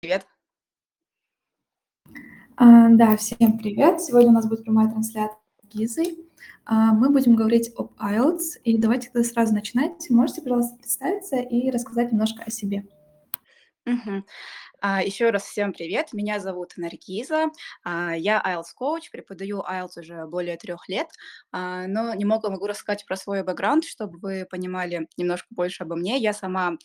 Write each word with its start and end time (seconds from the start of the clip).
Привет. 0.00 0.28
А, 2.56 2.88
да, 2.90 3.16
всем 3.16 3.58
привет. 3.58 4.00
Сегодня 4.00 4.28
у 4.28 4.32
нас 4.32 4.48
будет 4.48 4.62
прямая 4.62 4.88
трансляция 4.88 5.36
с 5.60 5.66
Гизой. 5.66 6.18
А, 6.64 6.92
мы 6.92 7.10
будем 7.10 7.34
говорить 7.34 7.72
об 7.76 7.94
IELTS. 7.98 8.60
И 8.62 8.78
давайте 8.78 9.10
тогда 9.10 9.28
сразу 9.28 9.54
начинать. 9.54 10.08
Можете, 10.08 10.42
пожалуйста, 10.42 10.76
представиться 10.76 11.38
и 11.38 11.68
рассказать 11.72 12.12
немножко 12.12 12.44
о 12.44 12.50
себе? 12.50 12.86
Мгм. 13.86 14.24
А, 14.80 15.02
Еще 15.02 15.30
раз 15.30 15.44
всем 15.44 15.72
привет. 15.72 16.12
Меня 16.12 16.38
зовут 16.40 16.74
Наргиза. 16.76 17.46
А, 17.84 18.14
Я 18.16 18.40
IELTS 18.46 18.72
коуч, 18.74 19.10
преподаю 19.10 19.60
IELTS 19.60 19.98
уже 20.00 20.26
более 20.26 20.56
трех 20.56 20.88
лет, 20.88 21.08
А, 21.52 21.86
но 21.88 22.14
немного 22.14 22.50
могу 22.50 22.66
рассказать 22.66 23.04
про 23.06 23.16
свой 23.16 23.42
бэкграунд, 23.42 23.84
чтобы 23.84 24.18
вы 24.20 24.46
понимали 24.48 25.08
немножко 25.16 25.48
больше 25.50 25.82
обо 25.82 25.96
мне. 25.96 26.16
Я 26.18 26.32
сама 26.32 26.76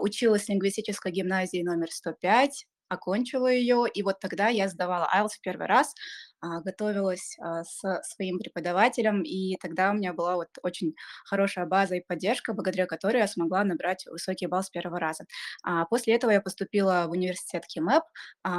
училась 0.00 0.44
в 0.44 0.48
лингвистической 0.48 1.12
гимназии 1.12 1.62
номер 1.62 1.90
105, 1.90 2.66
окончила 2.88 3.48
ее, 3.48 3.86
и 3.92 4.02
вот 4.02 4.20
тогда 4.20 4.48
я 4.48 4.68
сдавала 4.68 5.08
IELTS 5.14 5.30
в 5.38 5.40
первый 5.40 5.66
раз, 5.66 5.94
а, 6.40 6.60
готовилась 6.60 7.36
а, 7.40 7.64
с 7.64 7.80
своим 8.02 8.38
преподавателем, 8.38 9.22
и 9.22 9.56
тогда 9.56 9.90
у 9.90 9.94
меня 9.94 10.12
была 10.12 10.36
вот 10.36 10.48
очень 10.62 10.94
хорошая 11.24 11.66
база 11.66 11.96
и 11.96 12.04
поддержка, 12.06 12.52
благодаря 12.52 12.86
которой 12.86 13.18
я 13.18 13.28
смогла 13.28 13.64
набрать 13.64 14.06
высокий 14.06 14.46
балл 14.46 14.62
с 14.62 14.70
первого 14.70 15.00
раза. 15.00 15.24
А, 15.62 15.84
После 15.86 16.14
этого 16.14 16.30
я 16.30 16.40
поступила 16.40 17.06
в 17.08 17.12
университет 17.12 17.64
КИМЭП, 17.66 18.04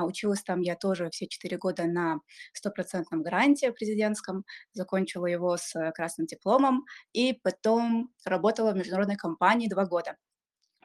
училась 0.03 0.43
там 0.43 0.61
я 0.61 0.75
тоже 0.75 1.09
все 1.11 1.27
четыре 1.27 1.57
года 1.57 1.85
на 1.85 2.19
стопроцентном 2.53 3.21
гранте 3.23 3.71
президентском, 3.71 4.43
закончила 4.73 5.25
его 5.27 5.57
с 5.57 5.91
красным 5.91 6.27
дипломом, 6.27 6.85
и 7.13 7.33
потом 7.43 8.11
работала 8.25 8.71
в 8.71 8.75
международной 8.75 9.17
компании 9.17 9.69
два 9.69 9.85
года. 9.85 10.15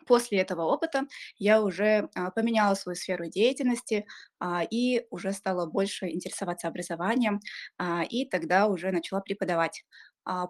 После 0.07 0.39
этого 0.39 0.63
опыта 0.63 1.07
я 1.37 1.63
уже 1.63 2.09
а, 2.15 2.31
поменяла 2.31 2.75
свою 2.75 2.97
сферу 2.97 3.27
деятельности 3.29 4.07
а, 4.39 4.63
и 4.69 5.07
уже 5.11 5.33
стала 5.33 5.67
больше 5.67 6.09
интересоваться 6.09 6.69
образованием, 6.69 7.41
а, 7.79 8.03
и 8.03 8.25
тогда 8.27 8.67
уже 8.67 8.91
начала 8.91 9.21
преподавать. 9.21 9.85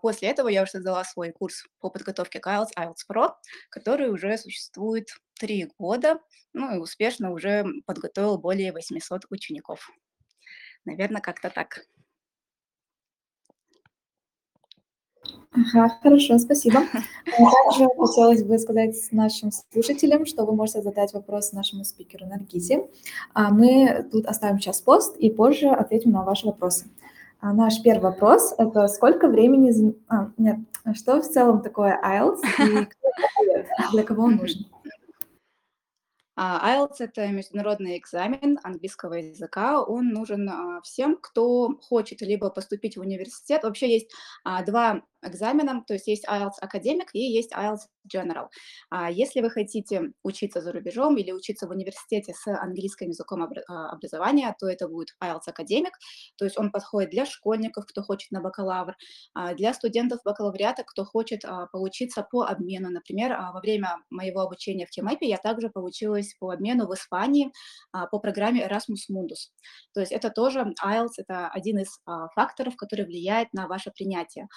После 0.02 0.28
этого 0.28 0.48
я 0.48 0.64
уже 0.64 0.72
создала 0.72 1.02
свой 1.02 1.32
курс 1.32 1.64
по 1.80 1.88
подготовке 1.88 2.40
к 2.40 2.46
IELTS, 2.46 2.68
IELTS 2.78 3.06
Pro, 3.10 3.30
который 3.70 4.10
уже 4.10 4.36
существует 4.36 5.08
три 5.32 5.66
года, 5.78 6.18
ну 6.52 6.76
и 6.76 6.78
успешно 6.78 7.30
уже 7.30 7.64
подготовил 7.86 8.36
более 8.36 8.72
800 8.72 9.24
учеников. 9.30 9.88
Наверное, 10.84 11.22
как-то 11.22 11.48
так. 11.48 11.86
Ага, 15.54 15.98
хорошо, 16.02 16.38
спасибо. 16.38 16.78
А 16.78 16.82
Также 17.70 17.86
хотелось 17.98 18.42
бы 18.42 18.58
сказать 18.58 18.96
нашим 19.10 19.50
слушателям, 19.52 20.24
что 20.24 20.46
вы 20.46 20.54
можете 20.54 20.80
задать 20.80 21.12
вопрос 21.12 21.52
нашему 21.52 21.84
спикеру 21.84 22.26
Наргизе. 22.26 22.88
А 23.34 23.50
Мы 23.50 24.08
тут 24.10 24.24
оставим 24.26 24.58
сейчас 24.58 24.80
пост 24.80 25.16
и 25.18 25.30
позже 25.30 25.68
ответим 25.68 26.12
на 26.12 26.22
ваши 26.22 26.46
вопросы. 26.46 26.86
А 27.40 27.52
Наш 27.52 27.82
первый 27.82 28.12
вопрос– 28.12 28.54
это 28.56 28.88
сколько 28.88 29.28
времени... 29.28 29.94
а, 30.08 30.30
нет, 30.38 30.58
что 30.94 31.20
в 31.20 31.28
целом 31.28 31.60
такое 31.60 32.00
IELTS 32.02 32.40
и 32.58 32.88
для 33.92 34.04
кого 34.04 34.24
он 34.24 34.36
нужен? 34.36 34.66
А, 36.34 36.76
IELTS– 36.76 36.96
это 37.00 37.26
международный 37.28 37.98
экзамен 37.98 38.58
английского 38.62 39.14
языка. 39.14 39.82
Он 39.82 40.08
нужен 40.08 40.48
а, 40.48 40.80
всем, 40.82 41.18
кто 41.20 41.78
хочет 41.82 42.22
либо 42.22 42.48
поступить 42.48 42.96
в 42.96 43.00
университет. 43.00 43.64
Вообще 43.64 43.92
есть 43.92 44.10
а, 44.44 44.64
два 44.64 45.02
экзамена, 45.22 45.84
то 45.86 45.94
есть 45.94 46.06
есть 46.06 46.26
IELTS 46.26 46.58
академик 46.60 47.14
и 47.14 47.20
есть 47.20 47.52
IELTS 47.52 47.88
General. 48.12 48.48
А 48.90 49.10
Если 49.10 49.40
вы 49.40 49.50
хотите 49.50 50.12
учиться 50.22 50.60
за 50.60 50.72
рубежом 50.72 51.16
или 51.16 51.32
учиться 51.32 51.66
в 51.66 51.70
университете 51.70 52.34
с 52.34 52.46
английским 52.46 53.08
языком 53.08 53.42
а, 53.42 53.90
образования, 53.90 54.54
то 54.58 54.68
это 54.68 54.88
будет 54.88 55.10
IELTS 55.22 55.42
академик, 55.46 55.92
то 56.36 56.44
есть 56.44 56.58
он 56.58 56.70
подходит 56.70 57.10
для 57.10 57.26
школьников, 57.26 57.86
кто 57.86 58.02
хочет 58.02 58.30
на 58.32 58.40
бакалавр, 58.40 58.96
а, 59.34 59.54
для 59.54 59.72
студентов 59.74 60.20
бакалавриата, 60.24 60.82
кто 60.84 61.04
хочет 61.04 61.44
а, 61.44 61.66
поучиться 61.66 62.26
по 62.28 62.42
обмену. 62.42 62.90
Например, 62.90 63.36
во 63.52 63.60
время 63.60 63.98
моего 64.10 64.40
обучения 64.40 64.86
в 64.86 64.90
КИМЭПе 64.90 65.28
я 65.28 65.38
также 65.38 65.70
получилась 65.70 66.34
по 66.38 66.50
обмену 66.50 66.86
в 66.86 66.94
Испании 66.94 67.52
по 68.10 68.18
программе 68.18 68.66
Erasmus 68.66 69.10
Mundus. 69.10 69.50
То 69.94 70.00
есть 70.00 70.12
это 70.12 70.30
тоже 70.30 70.74
IELTS, 70.84 71.12
это 71.18 71.48
один 71.48 71.78
из 71.78 71.98
факторов, 72.34 72.76
который 72.76 73.04
влияет 73.04 73.52
на 73.52 73.66
ваше 73.66 73.90
принятие. 73.90 74.48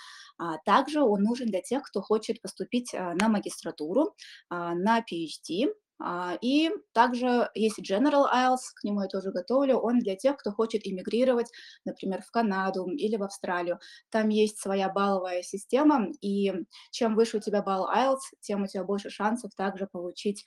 А, 0.56 0.58
Также 0.66 1.02
он 1.02 1.24
нужен 1.24 1.48
для 1.48 1.62
тех, 1.62 1.84
кто 1.84 2.02
хочет 2.02 2.42
поступить 2.42 2.94
а, 2.94 3.14
на 3.16 3.28
магистратуру, 3.30 4.16
а, 4.50 4.74
на 4.76 5.00
PhD, 5.02 5.74
а, 6.00 6.38
И 6.42 6.70
также 6.94 7.50
есть 7.56 7.80
General 7.80 8.26
IELTS, 8.34 8.74
к 8.76 8.84
нему 8.84 9.02
я 9.02 9.08
тоже 9.08 9.32
готовлю. 9.32 9.78
Он 9.78 10.00
для 10.00 10.16
тех, 10.16 10.38
кто 10.38 10.52
хочет 10.52 10.86
иммигрировать, 10.86 11.50
например, 11.86 12.22
в 12.22 12.32
Канаду 12.32 12.86
или 12.88 13.16
в 13.18 13.24
Австралию. 13.24 13.80
Там 14.10 14.30
есть 14.30 14.60
своя 14.60 14.90
балловая 14.90 15.42
система, 15.42 16.08
и 16.22 16.54
чем 16.92 17.16
выше 17.16 17.38
у 17.38 17.40
тебя 17.40 17.62
балл 17.62 17.88
IELTS, 17.90 18.20
тем 18.42 18.64
у 18.64 18.68
тебя 18.68 18.84
больше 18.84 19.10
шансов 19.10 19.54
также 19.56 19.88
получить 19.88 20.44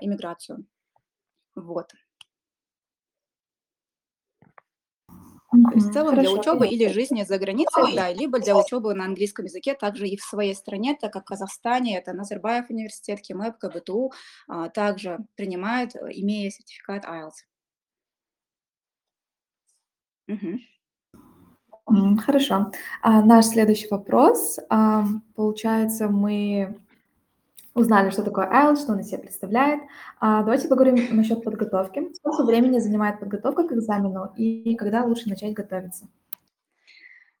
иммиграцию. 0.00 0.66
Вот. 1.56 1.90
То 5.62 5.74
есть 5.74 5.86
в 5.88 5.92
целом 5.92 6.14
для 6.14 6.24
Хорошо, 6.28 6.40
учебы 6.40 6.66
или 6.66 6.78
понятно. 6.84 6.94
жизни 6.94 7.22
за 7.24 7.38
границей, 7.38 7.94
да, 7.94 8.12
либо 8.12 8.40
для 8.40 8.56
учебы 8.58 8.94
на 8.94 9.04
английском 9.04 9.44
языке, 9.44 9.74
также 9.74 10.08
и 10.08 10.16
в 10.16 10.22
своей 10.22 10.54
стране, 10.54 10.96
так 11.00 11.12
как 11.12 11.22
в 11.22 11.26
Казахстане 11.26 11.96
это 11.98 12.12
Назарбаев 12.12 12.70
университет, 12.70 13.20
КИМЭП, 13.20 13.58
КБТУ, 13.58 14.12
а, 14.48 14.68
также 14.68 15.18
принимает, 15.36 15.94
э, 15.94 16.08
имея 16.12 16.50
сертификат 16.50 17.04
IELTS. 17.04 17.44
М, 21.88 22.16
Хорошо. 22.18 22.70
А 23.02 23.22
Наш 23.22 23.46
следующий 23.46 23.88
вопрос. 23.90 24.58
А, 24.70 25.04
Получается, 25.34 26.08
мы 26.08 26.80
узнали, 27.74 28.10
что 28.10 28.22
такое 28.22 28.46
IELTS, 28.50 28.76
что 28.82 28.92
он 28.92 29.00
из 29.00 29.08
себя 29.08 29.18
представляет. 29.18 29.82
А 30.20 30.42
Давайте 30.42 30.68
поговорим 30.68 31.16
насчет 31.16 31.42
подготовки. 31.44 32.12
Сколько 32.14 32.44
времени 32.44 32.78
занимает 32.78 33.20
подготовка 33.20 33.66
к 33.66 33.72
экзамену 33.72 34.32
и 34.36 34.74
когда 34.76 35.04
лучше 35.04 35.28
начать 35.28 35.54
готовиться? 35.54 36.06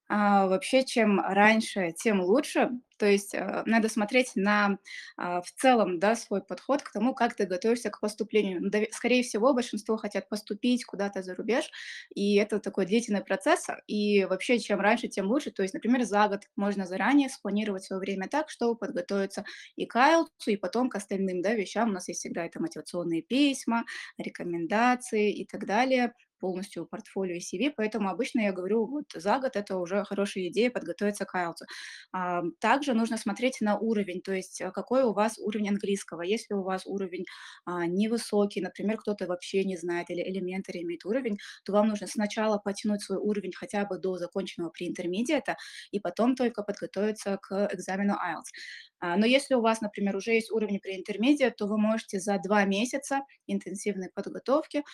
А, 0.08 0.46
вообще, 0.46 0.84
чем 0.84 1.18
раньше, 1.20 1.92
тем 1.96 2.20
лучше. 2.20 2.70
То 2.98 3.06
есть 3.06 3.34
э, 3.34 3.62
надо 3.66 3.88
смотреть 3.88 4.32
на 4.36 4.78
а, 5.16 5.40
в 5.40 5.50
целом 5.52 5.98
да, 5.98 6.14
свой 6.14 6.42
подход 6.42 6.82
к 6.82 6.92
тому, 6.92 7.14
как 7.14 7.34
ты 7.34 7.46
готовишься 7.46 7.90
к 7.90 8.00
поступлению. 8.00 8.60
Ну, 8.62 8.70
Скорее 8.92 9.22
всего, 9.22 9.54
большинство 9.54 9.96
хотят 9.96 10.28
поступить 10.28 10.84
куда-то 10.84 11.22
за 11.22 11.34
рубеж, 11.34 11.70
и 12.14 12.36
это 12.36 12.60
такой 12.60 12.86
длительный 12.86 13.24
процесс. 13.24 13.66
И 13.86 14.24
вообще, 14.26 14.58
чем 14.58 14.78
раньше, 14.80 15.08
тем 15.08 15.26
лучше. 15.26 15.50
То 15.50 15.62
есть, 15.62 15.74
например, 15.74 16.02
за 16.04 16.28
год 16.28 16.42
можно 16.54 16.86
заранее 16.86 17.28
спланировать 17.30 17.84
свое 17.84 17.98
время 18.00 18.28
так, 18.28 18.50
чтобы 18.50 18.76
подготовиться 18.76 19.44
и 19.76 19.86
к 19.86 19.96
IELTS, 19.96 20.28
и 20.52 20.56
потом 20.56 20.90
к 20.90 20.96
остальным 20.96 21.42
да, 21.42 21.54
вещам. 21.54 21.90
У 21.90 21.92
нас 21.92 22.08
есть 22.08 22.20
всегда 22.20 22.44
это 22.44 22.60
мотивационные 22.60 23.22
письма, 23.22 23.84
рекомендации 24.18 25.32
и 25.32 25.46
так 25.46 25.66
далее 25.66 26.12
полностью 26.44 26.86
портфолио 26.86 27.36
и 27.36 27.40
CV, 27.40 27.72
поэтому 27.74 28.10
обычно 28.10 28.40
я 28.40 28.52
говорю, 28.52 28.86
вот 28.86 29.04
за 29.14 29.38
год 29.38 29.56
это 29.56 29.78
уже 29.78 30.04
хорошая 30.04 30.48
идея 30.48 30.70
подготовиться 30.70 31.24
к 31.24 31.34
IELTS. 31.34 31.64
А, 32.12 32.42
Также 32.60 32.94
нужно 32.94 33.16
смотреть 33.16 33.58
на 33.60 33.78
уровень, 33.78 34.20
то 34.20 34.32
есть 34.32 34.60
э, 34.60 34.70
какой 34.70 35.02
у 35.04 35.12
вас 35.12 35.38
уровень 35.38 35.68
английского. 35.70 36.22
Если 36.22 36.54
у 36.54 36.62
вас 36.62 36.82
уровень 36.86 37.24
а, 37.64 37.86
невысокий, 37.86 38.60
например, 38.60 38.98
кто-то 38.98 39.26
вообще 39.26 39.64
не 39.64 39.76
знает 39.76 40.10
или 40.10 40.20
элементарь 40.22 40.82
имеет 40.82 41.04
уровень, 41.04 41.38
то 41.64 41.72
вам 41.72 41.88
нужно 41.88 42.06
сначала 42.06 42.58
потянуть 42.58 43.02
свой 43.02 43.18
уровень 43.18 43.52
хотя 43.54 43.84
бы 43.84 43.98
до 43.98 44.18
законченного 44.18 44.70
преинтермедиата 44.70 45.56
и 45.90 46.00
потом 46.00 46.34
только 46.36 46.62
подготовиться 46.62 47.38
к 47.40 47.68
экзамену 47.72 48.14
IELTS. 48.14 48.52
А, 49.00 49.16
Но 49.16 49.26
если 49.26 49.54
у 49.54 49.60
вас, 49.60 49.80
например, 49.80 50.16
уже 50.16 50.32
есть 50.32 50.50
уровень 50.50 50.80
преинтермедиат, 50.80 51.56
то 51.56 51.66
вы 51.66 51.78
можете 51.78 52.20
за 52.20 52.38
два 52.38 52.64
месяца 52.64 53.20
интенсивной 53.46 54.10
подготовки 54.14 54.84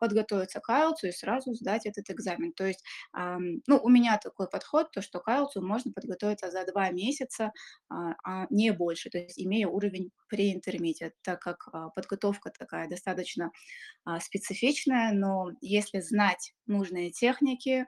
подготовиться 0.00 0.60
к 0.60 0.68
IELTS 0.70 0.95
и 1.04 1.12
сразу 1.12 1.54
сдать 1.54 1.86
этот 1.86 2.10
экзамен. 2.10 2.52
То 2.52 2.66
есть, 2.66 2.84
ну, 3.14 3.78
у 3.82 3.88
меня 3.88 4.18
такой 4.18 4.48
подход, 4.48 4.90
то, 4.92 5.02
что 5.02 5.20
к 5.20 5.28
IELTS 5.28 5.60
можно 5.60 5.92
подготовиться 5.92 6.50
за 6.50 6.64
два 6.66 6.90
месяца, 6.90 7.52
а, 7.88 8.14
а 8.24 8.46
не 8.50 8.72
больше, 8.72 9.10
то 9.10 9.18
есть 9.18 9.38
имея 9.38 9.68
уровень 9.68 10.10
pre-intermediate, 10.32 11.12
так 11.22 11.40
как 11.40 11.68
а, 11.72 11.90
подготовка 11.90 12.50
такая 12.50 12.88
достаточно 12.88 13.50
а, 14.04 14.20
специфичная, 14.20 15.12
но 15.12 15.50
если 15.60 16.00
знать 16.00 16.54
нужные 16.66 17.10
техники 17.10 17.86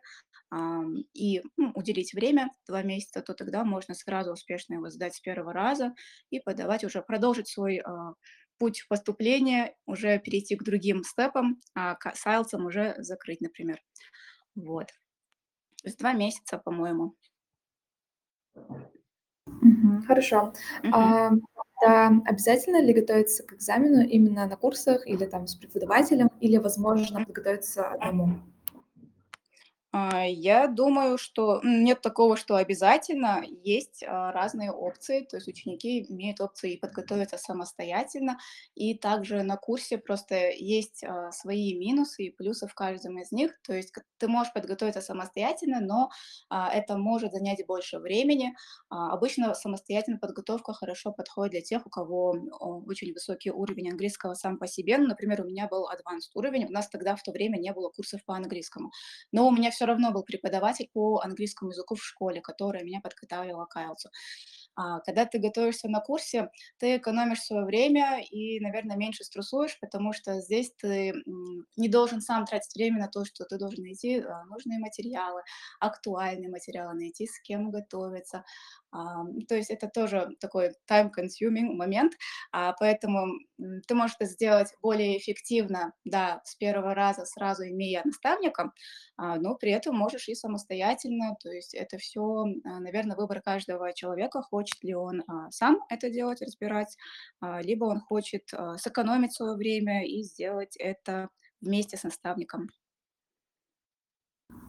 и 1.13 1.43
ну, 1.59 1.73
уделить 1.75 2.15
время, 2.15 2.51
два 2.67 2.83
месяца, 2.83 3.21
то 3.21 3.35
тогда 3.35 3.65
можно 3.65 3.95
сразу 3.95 4.33
успешно 4.33 4.75
его 4.75 4.89
сдать 4.89 5.15
с 5.15 5.21
первого 5.21 5.53
раза 5.53 5.95
и 6.31 6.41
подавать 6.41 6.85
уже, 6.85 7.03
продолжить 7.03 7.49
свой 7.49 7.81
а, 7.85 8.15
путь 8.59 8.87
поступления, 8.89 9.75
уже 9.87 10.19
перейти 10.19 10.57
к 10.57 10.65
другим 10.65 11.05
степам, 11.05 11.61
а 11.75 11.95
к 11.97 12.15
с 12.15 12.27
IELTS 12.27 12.57
уже 12.65 12.95
закрыть, 12.99 13.41
например. 13.41 13.81
Вот. 14.57 14.89
То 15.83 15.89
есть 15.89 15.99
2 15.99 16.13
месяца, 16.15 16.59
по-моему. 16.59 17.15
Хорошо. 20.07 20.53
А, 20.93 21.31
тогда 21.81 22.23
обязательно 22.27 22.83
ли 22.83 22.93
готовиться 22.93 23.43
к 23.45 23.55
экзамену 23.55 24.03
именно 24.07 24.47
на 24.47 24.57
курсах 24.57 25.07
или 25.07 25.25
там 25.27 25.47
с 25.47 25.55
преподавателем, 25.55 26.29
или 26.41 26.57
возможно 26.59 27.25
подготовиться 27.25 27.89
одному? 27.89 28.41
А, 29.91 30.27
я 30.27 30.67
думаю, 30.69 31.17
что 31.17 31.61
нет 31.65 32.03
такого, 32.03 32.37
что 32.37 32.57
обязательно. 32.57 33.43
Есть 33.65 34.05
а, 34.07 34.33
разные 34.33 34.71
опции, 34.71 35.21
то 35.25 35.37
есть 35.37 35.49
ученики 35.49 36.05
имеют 36.13 36.43
опции 36.43 36.75
и 36.75 36.77
подготовиться 36.79 37.39
самостоятельно, 37.39 38.39
и 38.75 38.95
также 38.95 39.43
на 39.43 39.57
курсе 39.57 39.97
просто 39.97 40.51
есть 40.51 41.03
а, 41.05 41.33
свои 41.33 41.75
минусы 41.79 42.25
и 42.25 42.31
плюсы 42.31 42.67
в 42.69 42.75
каждом 42.75 43.19
из 43.19 43.33
них. 43.33 43.59
То 43.63 43.73
есть 43.73 43.95
ты 44.19 44.29
можешь 44.29 44.53
подготовиться 44.53 45.01
самостоятельно, 45.01 45.81
но 45.81 46.11
это 46.51 46.97
может 46.99 47.33
занять 47.33 47.65
больше 47.67 47.99
времени. 47.99 48.55
Обычно 48.91 49.55
самостоятельная 49.55 50.19
подготовка 50.19 50.73
хорошо 50.73 51.13
подходит 51.13 51.53
для 51.53 51.61
тех, 51.63 51.87
у 51.87 51.91
кого 51.91 52.31
очень 52.87 53.13
высокий 53.13 53.51
уровень 53.51 53.91
английского 53.91 54.35
сам 54.35 54.59
по 54.59 54.67
себе. 54.67 54.99
Ну, 54.99 55.07
например, 55.07 55.41
у 55.43 55.45
меня 55.49 55.69
был 55.69 55.89
advanced 55.89 56.31
уровень, 56.35 56.67
у 56.67 56.71
нас 56.73 56.89
тогда 56.89 57.17
в 57.17 57.23
то 57.23 57.33
время 57.33 57.59
не 57.59 57.73
было 57.73 57.91
курсов 57.91 58.25
по 58.25 58.35
английскому. 58.37 58.91
Но 59.33 59.47
у 59.49 59.51
меня 59.53 59.71
все 59.79 59.87
равно 59.87 60.11
был 60.11 60.25
преподаватель 60.25 60.91
по 60.93 61.21
английскому 61.21 61.71
языку 61.71 61.95
в 61.95 62.03
школе, 62.05 62.41
которая 62.41 62.83
меня 62.83 63.01
подготавливала 63.01 63.67
к 63.67 63.77
IELTS. 63.77 64.11
А, 64.75 64.99
когда 65.01 65.25
ты 65.25 65.39
готовишься 65.39 65.89
на 65.89 66.01
курсе, 66.01 66.51
ты 66.79 66.97
экономишь 66.97 67.43
свое 67.43 67.65
время 67.65 68.21
и, 68.29 68.59
наверное, 68.59 68.97
меньше 68.97 69.23
стрессуешь, 69.23 69.79
потому 69.81 70.13
что 70.13 70.41
здесь 70.41 70.73
ты 70.77 71.13
не 71.77 71.89
должен 71.89 72.21
сам 72.21 72.45
тратить 72.45 72.75
время 72.75 72.99
на 72.99 73.09
то, 73.09 73.25
что 73.25 73.45
ты 73.45 73.57
должен 73.57 73.85
найти 73.85 74.19
а, 74.19 74.45
нужные 74.47 74.81
материалы, 74.81 75.43
актуальные 75.79 76.49
материалы, 76.51 76.95
найти 76.95 77.27
с 77.27 77.41
кем 77.41 77.71
готовиться. 77.71 78.45
А, 78.91 79.25
то 79.49 79.55
есть 79.55 79.71
это 79.71 79.89
тоже 79.89 80.31
такой 80.41 80.73
time-consuming 80.91 81.75
момент, 81.75 82.15
а, 82.53 82.73
поэтому 82.79 83.27
ты 83.87 83.95
можешь 83.95 84.17
это 84.19 84.31
сделать 84.31 84.69
более 84.83 85.19
эффективно, 85.19 85.93
да, 86.05 86.41
с 86.45 86.55
первого 86.57 86.95
раза, 86.95 87.25
сразу 87.27 87.65
имея 87.65 88.03
наставника, 88.05 88.73
а, 89.17 89.37
но 89.37 89.55
при 89.57 89.73
этом 89.73 89.97
можешь 89.97 90.29
и 90.29 90.35
самостоятельно. 90.35 91.37
То 91.43 91.51
есть 91.51 91.75
это 91.75 91.99
все, 91.99 92.45
наверное, 92.65 93.17
выбор 93.17 93.41
каждого 93.43 93.93
человека, 93.93 94.43
хочет 94.43 94.83
ли 94.83 94.95
он 94.95 95.23
сам 95.51 95.81
это 95.91 96.11
делать, 96.11 96.41
разбирать, 96.43 96.97
либо 97.63 97.85
он 97.85 98.01
хочет 98.01 98.49
сэкономить 98.77 99.35
свое 99.35 99.55
время 99.57 100.07
и 100.07 100.23
сделать 100.23 100.77
это 100.77 101.29
вместе 101.61 101.97
с 101.97 102.05
наставником. 102.05 102.69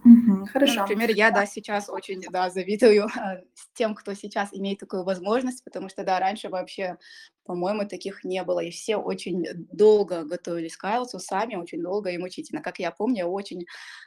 Ну, 0.04 0.46
Хорошо. 0.46 0.82
например, 0.82 1.10
я, 1.12 1.32
да, 1.32 1.46
сейчас 1.46 1.90
очень, 1.90 2.22
да, 2.32 2.50
завидую 2.50 3.06
а, 3.06 3.42
тем, 3.74 3.96
кто 3.96 4.14
сейчас 4.14 4.50
имеет 4.54 4.80
такую 4.80 5.04
возможность, 5.04 5.64
потому 5.64 5.90
что, 5.90 6.04
да, 6.04 6.20
раньше 6.20 6.50
вообще, 6.50 6.98
по-моему, 7.46 7.88
таких 7.88 8.24
не 8.24 8.44
было, 8.44 8.60
и 8.62 8.72
все 8.72 8.98
очень 8.98 9.46
долго 9.72 10.24
готовились 10.24 10.78
к 10.78 10.86
IELTS, 10.86 11.20
сами 11.20 11.56
очень 11.56 11.82
долго 11.82 12.10
и 12.10 12.18
мучительно. 12.18 12.62
Как 12.62 12.80
я 12.80 12.92
помню, 12.92 13.18
я 13.18 13.28
очень 13.28 13.66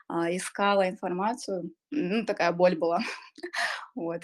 а, 0.08 0.34
искала 0.34 0.88
информацию, 0.88 1.70
ну, 1.90 2.24
такая 2.24 2.52
боль 2.52 2.76
была, 2.76 3.00
вот. 3.94 4.22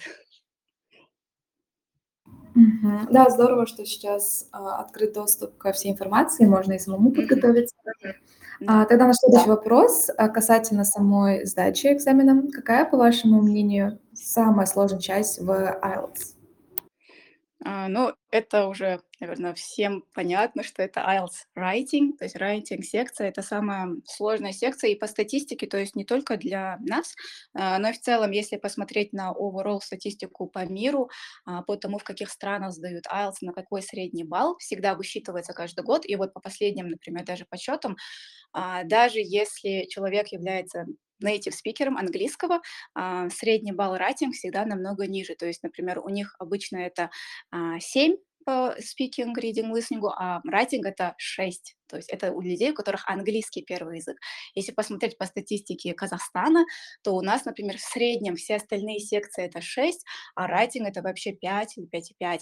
Мгм. 2.54 3.08
Да, 3.10 3.30
здорово, 3.30 3.66
что 3.66 3.84
сейчас, 3.84 4.48
а, 4.52 4.80
открыт 4.80 5.12
доступ 5.12 5.56
ко 5.58 5.72
всей 5.72 5.92
информации, 5.92 6.46
можно 6.46 6.72
и 6.72 6.78
самому 6.78 7.12
подготовиться. 7.12 7.74
Да. 8.60 8.82
А, 8.82 8.84
тогда 8.86 9.06
наш 9.06 9.16
следующий 9.16 9.48
вопрос, 9.48 10.08
а, 10.16 10.28
касательно 10.28 10.84
самой 10.84 11.44
сдачи 11.46 11.86
экзамена. 11.92 12.50
Какая, 12.52 12.84
по 12.84 12.96
вашему 12.96 13.40
мнению, 13.40 13.98
самая 14.14 14.66
сложная 14.66 15.00
часть 15.00 15.38
в 15.40 15.50
IELTS? 15.50 16.37
А, 17.64 17.88
ну, 17.88 18.12
это 18.30 18.68
уже, 18.68 19.00
наверное, 19.20 19.52
всем 19.54 20.04
понятно, 20.14 20.62
что 20.62 20.80
это 20.82 21.00
IELTS 21.00 21.46
Writing, 21.56 22.16
то 22.16 22.24
есть 22.24 22.36
writing 22.36 22.82
секция. 22.82 23.28
Это 23.28 23.42
самая 23.42 23.96
сложная 24.04 24.52
секция 24.52 24.90
и 24.90 24.94
по 24.94 25.08
статистике, 25.08 25.66
то 25.66 25.76
есть 25.76 25.96
не 25.96 26.04
только 26.04 26.36
для 26.36 26.78
нас, 26.80 27.14
а, 27.54 27.78
но 27.80 27.88
и 27.88 27.92
в 27.92 28.00
целом, 28.00 28.30
если 28.30 28.56
посмотреть 28.58 29.12
на 29.12 29.32
overall 29.32 29.80
статистику 29.80 30.46
по 30.46 30.64
миру, 30.66 31.10
а, 31.44 31.62
по 31.62 31.76
тому, 31.76 31.98
в 31.98 32.04
каких 32.04 32.30
странах 32.30 32.72
сдают 32.72 33.06
IELTS, 33.06 33.38
на 33.40 33.52
какой 33.52 33.82
средний 33.82 34.24
балл, 34.24 34.56
всегда 34.58 34.94
высчитывается 34.94 35.52
каждый 35.52 35.82
год. 35.84 36.02
И 36.06 36.14
вот 36.14 36.32
по 36.34 36.40
последним, 36.40 36.88
например, 36.90 37.24
даже 37.24 37.44
подсчетам, 37.44 37.96
даже 38.84 39.18
если 39.20 39.86
человек 39.88 40.28
является 40.28 40.86
native 41.22 41.52
спикером 41.52 41.96
английского, 41.96 42.60
а, 42.94 43.28
средний 43.30 43.72
балл 43.72 43.96
рейтинг 43.96 44.34
всегда 44.34 44.64
намного 44.66 45.06
ниже. 45.06 45.34
То 45.34 45.46
есть, 45.46 45.62
например, 45.62 46.00
у 46.00 46.08
них 46.08 46.34
обычно 46.38 46.78
это 46.78 47.10
а, 47.50 47.80
7 47.80 48.16
по 48.44 48.74
speaking, 48.80 49.34
reading, 49.36 49.72
listening, 49.72 50.02
а 50.16 50.40
writing 50.46 50.82
это 50.84 51.14
6. 51.18 51.77
То 51.88 51.96
есть 51.96 52.10
это 52.10 52.32
у 52.32 52.40
людей, 52.40 52.70
у 52.70 52.74
которых 52.74 53.08
английский 53.08 53.62
первый 53.62 53.98
язык. 53.98 54.18
Если 54.54 54.72
посмотреть 54.72 55.18
по 55.18 55.26
статистике 55.26 55.94
Казахстана, 55.94 56.64
то 57.02 57.14
у 57.14 57.22
нас, 57.22 57.44
например, 57.44 57.78
в 57.78 57.80
среднем 57.80 58.36
все 58.36 58.56
остальные 58.56 59.00
секции 59.00 59.44
это 59.44 59.60
6, 59.60 60.04
а 60.34 60.48
writing 60.48 60.86
это 60.86 61.02
вообще 61.02 61.32
5 61.32 61.78
или 61.78 61.88
5,5. 61.88 62.40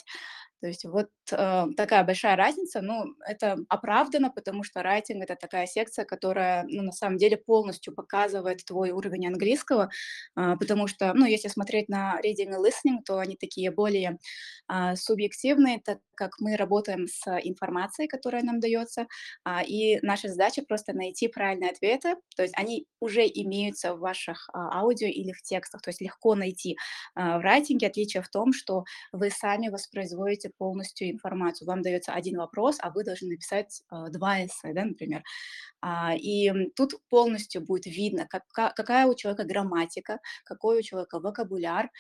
То 0.61 0.69
есть 0.69 0.85
вот 0.85 1.11
э, 1.31 1.65
такая 1.77 2.03
большая 2.03 2.35
разница, 2.35 2.81
ну, 2.81 3.05
это 3.27 3.59
оправдано, 3.69 4.31
потому 4.31 4.65
что 4.65 4.81
writing 4.81 5.23
это 5.23 5.37
такая 5.37 5.67
секция, 5.67 6.07
которая, 6.07 6.65
ну, 6.69 6.83
на 6.83 6.93
самом 6.93 7.19
деле 7.19 7.37
полностью 7.37 7.95
показывает 7.95 8.65
твой 8.65 8.91
уровень 8.91 9.27
английского, 9.27 9.91
а, 10.35 10.57
потому 10.57 10.87
что, 10.87 11.13
ну, 11.15 11.27
если 11.27 11.49
смотреть 11.49 11.89
на 11.89 12.19
reading 12.21 12.55
и 12.55 12.69
listening, 12.69 13.03
то 13.05 13.19
они 13.19 13.37
такие 13.37 13.71
более 13.71 14.19
а, 14.67 14.97
субъективные, 14.97 15.81
так 15.85 15.99
как 16.17 16.33
мы 16.41 16.57
работаем 16.57 17.07
с 17.07 17.27
информацией, 17.45 18.09
которая 18.09 18.43
нам 18.43 18.61
дается, 18.61 19.07
а, 19.45 19.63
и 19.63 19.99
наша 20.03 20.29
задача 20.29 20.63
просто 20.67 20.93
найти 20.93 21.29
правильные 21.29 21.71
ответы, 21.71 22.17
то 22.37 22.43
есть 22.43 22.55
они 22.57 22.87
уже 23.01 23.23
имеются 23.27 23.95
в 23.95 24.01
ваших 24.01 24.49
а, 24.53 24.81
аудио 24.81 25.09
или 25.09 25.33
в 25.33 25.43
текстах, 25.43 25.83
то 25.83 25.91
есть 25.91 26.01
легко 26.01 26.35
найти. 26.35 26.77
А, 27.15 27.39
в 27.39 27.43
райтинге 27.43 27.87
отличие 27.87 28.23
в 28.23 28.29
том, 28.29 28.53
что 28.53 28.85
вы 29.13 29.31
сами 29.31 29.69
воспроизводите 29.69 30.51
полностью 30.59 31.11
информацию. 31.11 31.69
Вам 31.69 31.83
дается 31.83 32.13
один 32.13 32.39
вопрос, 32.39 32.77
а 32.81 32.91
вы 32.91 33.05
должны 33.05 33.29
написать 33.29 33.83
два 34.11 34.45
эссе, 34.45 34.73
да, 34.73 34.85
например. 34.85 35.23
И 36.19 36.51
тут 36.75 36.95
полностью 37.11 37.63
будет 37.63 37.87
видно, 37.87 38.27
кака- 38.27 38.73
какая 38.75 39.07
у 39.07 39.15
человека 39.15 39.45
грамматика, 39.45 40.19
какой 40.45 40.79
у 40.79 40.83
человека 40.83 41.21
вокабуляр, 41.21 41.91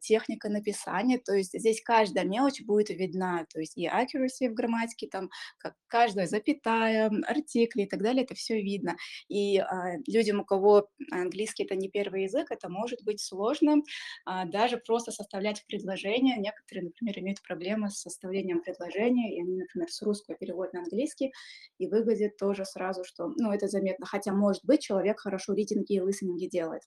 техника 0.00 0.48
написания. 0.48 1.18
То 1.18 1.34
есть 1.34 1.56
здесь 1.58 1.82
каждая 1.82 2.24
мелочь 2.24 2.62
будет 2.62 2.90
видна. 2.90 3.46
То 3.52 3.60
есть 3.60 3.76
и 3.76 3.86
accuracy 3.86 4.48
в 4.48 4.54
грамматике, 4.54 5.08
там 5.08 5.30
как 5.58 5.74
каждая 5.86 6.26
запятая, 6.26 7.10
артикли 7.26 7.82
и 7.82 7.86
так 7.86 8.02
далее, 8.02 8.24
это 8.24 8.34
все 8.34 8.60
видно. 8.62 8.96
И 9.28 9.58
а, 9.58 9.96
людям, 10.06 10.40
у 10.40 10.44
кого 10.44 10.88
английский 11.10 11.64
это 11.64 11.74
не 11.76 11.88
первый 11.88 12.24
язык, 12.24 12.50
это 12.50 12.68
может 12.68 13.02
быть 13.04 13.20
сложно 13.20 13.82
а, 14.24 14.44
даже 14.46 14.78
просто 14.78 15.10
составлять 15.12 15.64
предложения. 15.66 16.36
Некоторые, 16.36 16.84
например, 16.84 17.18
имеют 17.18 17.42
проблемы 17.42 17.90
с 17.90 18.00
составлением 18.00 18.62
предложения, 18.62 19.36
и 19.36 19.40
они, 19.40 19.58
например, 19.58 19.90
с 19.90 20.02
русского 20.02 20.36
переводят 20.36 20.74
на 20.74 20.80
английский, 20.80 21.32
и 21.78 21.86
выглядит 21.86 22.36
тоже 22.36 22.64
сразу, 22.64 23.04
что, 23.04 23.32
ну, 23.36 23.52
это 23.52 23.68
заметно. 23.68 24.06
Хотя, 24.06 24.32
может 24.32 24.64
быть, 24.64 24.82
человек 24.82 25.20
хорошо 25.20 25.54
ридинги 25.54 25.94
и 25.94 26.00
листинги 26.00 26.46
делает. 26.46 26.82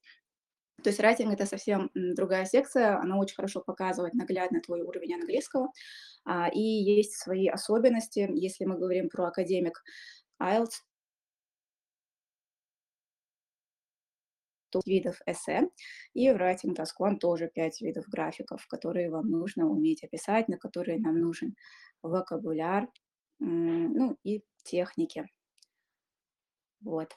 То 0.81 0.89
есть 0.89 0.99
writing 0.99 1.31
это 1.31 1.45
совсем 1.45 1.91
другая 1.93 2.45
секция, 2.45 2.97
она 2.97 3.17
очень 3.17 3.35
хорошо 3.35 3.61
показывает 3.61 4.13
наглядно 4.13 4.59
твой 4.59 4.81
уровень 4.81 5.15
английского, 5.15 5.71
а, 6.25 6.49
и 6.49 6.59
есть 6.59 7.15
свои 7.15 7.47
особенности. 7.47 8.29
Если 8.33 8.65
мы 8.65 8.77
говорим 8.77 9.09
про 9.09 9.27
академик 9.27 9.83
IELTS, 10.41 10.81
видов 14.85 15.21
эссе, 15.27 15.69
и 16.13 16.31
в 16.31 16.35
Writing 16.37 16.75
Task 16.75 16.99
One 16.99 17.17
тоже 17.17 17.47
5 17.53 17.81
видов 17.81 18.05
графиков, 18.07 18.65
которые 18.67 19.11
вам 19.11 19.29
нужно 19.29 19.67
уметь 19.67 20.03
описать, 20.03 20.47
на 20.47 20.57
которые 20.57 20.99
нам 20.99 21.19
нужен 21.19 21.55
вокабуляр, 22.01 22.87
ну 23.39 24.17
и 24.23 24.43
техники. 24.63 25.27
Вот. 26.81 27.13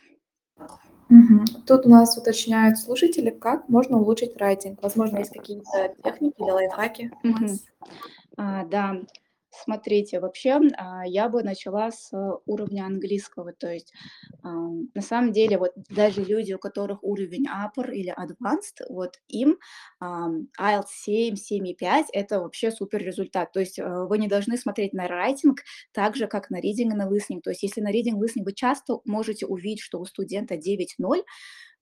Мгм. 1.09 1.45
Тут 1.67 1.87
у 1.87 1.89
нас 1.89 2.17
уточняют 2.19 2.79
слушатели, 2.79 3.31
как 3.31 3.69
можно 3.69 3.99
улучшить 3.99 4.37
райтинг. 4.37 4.83
Возможно, 4.83 5.19
есть 5.19 5.33
какие-то 5.33 5.95
техники 6.03 6.35
или 6.39 6.51
лайфхаки 6.51 7.13
у 7.23 7.29
Мгм. 7.29 7.47
вас? 7.47 7.65
А, 8.37 8.65
да, 8.65 8.97
смотрите, 9.65 10.21
вообще, 10.21 10.61
а, 10.77 11.07
я 11.07 11.29
бы 11.29 11.43
начала 11.43 11.91
с 11.91 12.11
уровня 12.47 12.85
английского. 12.87 13.53
То 13.53 13.73
есть, 13.73 13.93
на 14.43 15.03
самом 15.03 15.33
деле, 15.33 15.59
вот 15.59 15.73
даже 15.91 16.23
люди, 16.25 16.53
у 16.53 16.59
которых 16.59 17.03
уровень 17.03 17.47
upper 17.47 17.93
или 17.93 18.13
advanced, 18.13 18.85
вот 18.89 19.19
им 19.29 19.59
IELTS 20.03 20.87
7, 20.91 21.35
7,5 21.37 22.07
это 22.13 22.41
вообще 22.41 22.71
супер 22.71 23.01
результат. 23.03 23.53
То 23.53 23.61
есть, 23.61 23.79
э, 23.79 23.85
вы 24.09 24.19
не 24.19 24.29
должны 24.29 24.57
смотреть 24.57 24.93
на 24.93 25.09
райтинг 25.09 25.61
так 25.93 26.17
же, 26.17 26.27
как 26.27 26.51
на 26.51 26.59
reading 26.61 26.91
и 26.93 26.95
на 26.95 27.09
listening. 27.09 27.41
То 27.43 27.51
есть, 27.51 27.63
если 27.63 27.81
на 27.81 27.93
reading, 27.93 28.15
listening 28.21 28.45
вы 28.45 28.53
часто 28.53 29.01
можете 29.05 29.47
увидеть, 29.47 29.81
что 29.81 29.99
у 30.01 30.05
студента 30.05 30.57
9,0, 30.57 31.25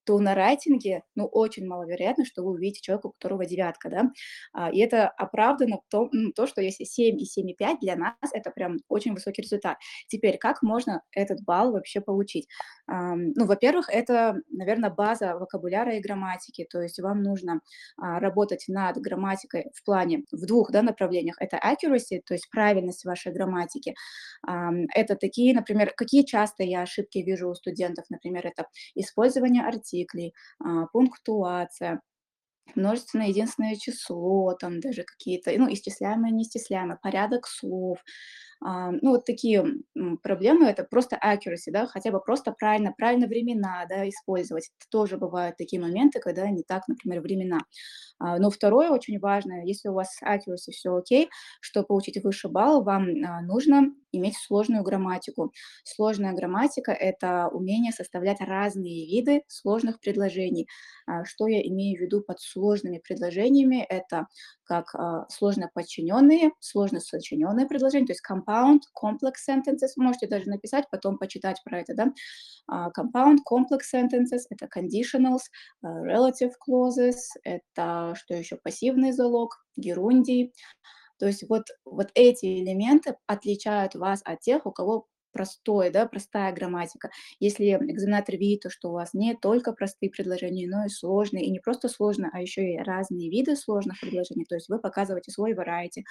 то 0.05 0.19
на 0.19 0.35
райтинге, 0.35 1.03
ну, 1.15 1.27
очень 1.27 1.67
маловероятно, 1.67 2.25
что 2.25 2.43
вы 2.43 2.53
увидите 2.53 2.81
человека, 2.83 3.09
у 3.09 3.13
которого 3.13 3.47
девятка, 3.47 3.91
да. 3.91 4.11
А, 4.53 4.71
и 4.71 4.79
это 4.79 5.09
оправдано 5.09 5.81
то, 5.91 6.11
то, 6.35 6.47
что 6.47 6.61
если 6.61 6.85
7 6.85 7.19
и 7.21 7.25
7,5 7.25 7.79
для 7.81 7.97
нас 7.97 8.15
это 8.33 8.51
прям 8.51 8.79
очень 8.89 9.15
высокий 9.15 9.43
результат. 9.43 9.79
Теперь, 10.09 10.39
как 10.39 10.63
можно 10.63 11.03
этот 11.13 11.43
балл 11.45 11.73
вообще 11.73 12.01
получить? 12.01 12.49
Ну, 12.87 13.47
во-первых, 13.47 13.89
это, 13.91 14.37
наверное, 14.51 14.91
база 14.91 15.37
вокабуляра 15.37 15.97
и 15.97 16.01
грамматики, 16.01 16.67
то 16.71 16.81
есть 16.81 17.01
вам 17.01 17.23
нужно 17.23 17.61
а, 17.97 18.21
работать 18.21 18.65
над 18.69 18.99
грамматикой 18.99 19.67
в 19.75 19.85
плане 19.85 20.25
в 20.33 20.47
двух 20.47 20.71
да, 20.71 20.83
направлениях. 20.83 21.37
Это 21.41 21.57
accuracy, 21.57 22.21
то 22.27 22.35
есть 22.35 22.51
правильность 22.51 23.05
вашей 23.05 23.33
грамматики. 23.33 23.95
Это 24.95 25.17
такие, 25.17 25.55
например, 25.55 25.93
какие 25.97 26.23
часто 26.25 26.63
я 26.63 26.83
ошибки 26.83 27.19
вижу 27.19 27.49
у 27.49 27.55
студентов, 27.55 28.05
например, 28.11 28.47
это 28.47 28.67
использование 28.95 29.65
артиклей, 29.95 30.35
а, 30.61 30.87
пунктуация, 30.93 32.01
множественное 32.75 33.29
единственное 33.29 33.77
число, 33.77 34.55
там 34.55 34.81
даже 34.81 35.05
какие-то, 35.05 35.53
ну, 35.59 35.73
исчисляемое, 35.73 36.33
неисчисляемое, 36.33 36.99
порядок 37.03 37.47
слов, 37.47 37.99
ну, 38.65 39.11
вот 39.11 39.27
такие 39.27 39.63
проблемы, 40.23 40.67
это 40.67 40.85
просто 40.85 41.17
accuracy, 41.23 41.71
да, 41.71 41.87
хотя 41.87 42.11
бы 42.11 42.21
просто 42.21 42.53
правильно, 42.53 42.95
правильно 42.97 43.27
времена, 43.27 43.85
да, 43.89 44.09
использовать. 44.09 44.71
Это 44.79 44.89
тоже 44.91 45.19
бывают 45.19 45.57
такие 45.59 45.81
моменты, 45.83 46.19
когда 46.21 46.49
не 46.49 46.63
так, 46.63 46.89
например, 46.89 47.21
времена. 47.21 47.61
А, 48.19 48.39
но 48.39 48.51
второе 48.51 48.91
очень 48.91 49.19
важное, 49.19 49.65
если 49.65 49.89
у 49.89 49.95
вас 49.95 50.15
с 50.15 50.23
accuracy 50.23 50.71
все 50.73 50.95
окей, 50.95 51.29
чтобы 51.61 51.87
получить 51.87 52.23
выше 52.23 52.49
балл, 52.49 52.83
вам 52.83 53.09
а, 53.25 53.43
нужно 53.43 53.93
иметь 54.13 54.37
сложную 54.37 54.85
грамматику. 54.85 55.53
Сложная 55.85 56.33
грамматика– 56.33 56.93
это 56.93 57.49
умение 57.49 57.93
составлять 57.93 58.41
разные 58.41 59.07
виды 59.07 59.43
сложных 59.49 59.99
предложений. 59.99 60.69
Что 61.25 61.49
я 61.49 61.61
имею 61.63 61.99
в 61.99 62.01
виду 62.01 62.23
под 62.23 62.41
сложными 62.41 62.99
предложениями? 62.99 63.85
Это 63.89 64.29
как 64.63 64.95
сложно 65.31 65.69
подчиненные, 65.75 66.53
сложно 66.61 67.01
сочиненные 67.01 67.67
предложения, 67.67 68.07
то 68.07 68.13
есть 68.13 68.21
compound, 68.55 68.81
complex 69.01 69.35
sentences, 69.49 69.91
можете 69.97 70.27
даже 70.27 70.49
написать, 70.49 70.85
потом 70.91 71.19
почитать 71.19 71.61
про 71.65 71.81
это, 71.81 71.95
да, 71.95 72.13
compound, 72.71 73.39
complex 73.51 73.81
sentences, 73.95 74.43
это 74.51 74.67
conditionals, 74.67 75.43
relative 75.85 76.53
clauses, 76.67 77.17
это 77.45 78.15
что 78.17 78.35
еще, 78.35 78.57
пассивный 78.57 79.13
залог, 79.13 79.57
герундий, 79.77 80.53
то 81.19 81.27
есть 81.27 81.45
вот, 81.49 81.65
вот 81.85 82.11
эти 82.15 82.63
элементы 82.63 83.17
отличают 83.27 83.95
вас 83.95 84.21
от 84.25 84.41
тех, 84.41 84.67
у 84.67 84.73
кого 84.73 85.07
простой, 85.33 85.91
да, 85.91 86.07
простая 86.07 86.53
грамматика. 86.53 87.11
Если 87.41 87.71
экзаменатор 87.71 88.37
видит, 88.37 88.61
то, 88.63 88.71
что 88.71 88.91
у 88.91 88.93
вас 88.93 89.15
не 89.15 89.35
только 89.35 89.73
простые 89.73 90.09
предложения, 90.11 90.69
но 90.69 90.85
и 90.85 90.89
сложные, 90.89 91.45
и 91.45 91.51
не 91.51 91.59
просто 91.59 91.89
сложные, 91.89 92.31
а 92.33 92.41
еще 92.41 92.75
и 92.75 92.79
разные 92.79 93.29
виды 93.31 93.57
сложных 93.57 94.01
предложений, 94.01 94.47
то 94.49 94.55
есть 94.55 94.69
вы 94.69 94.79
показываете 94.79 95.33
свой 95.33 95.53
variety, 95.55 96.05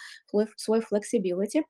свой 0.58 0.82
flexibility, 0.82 1.64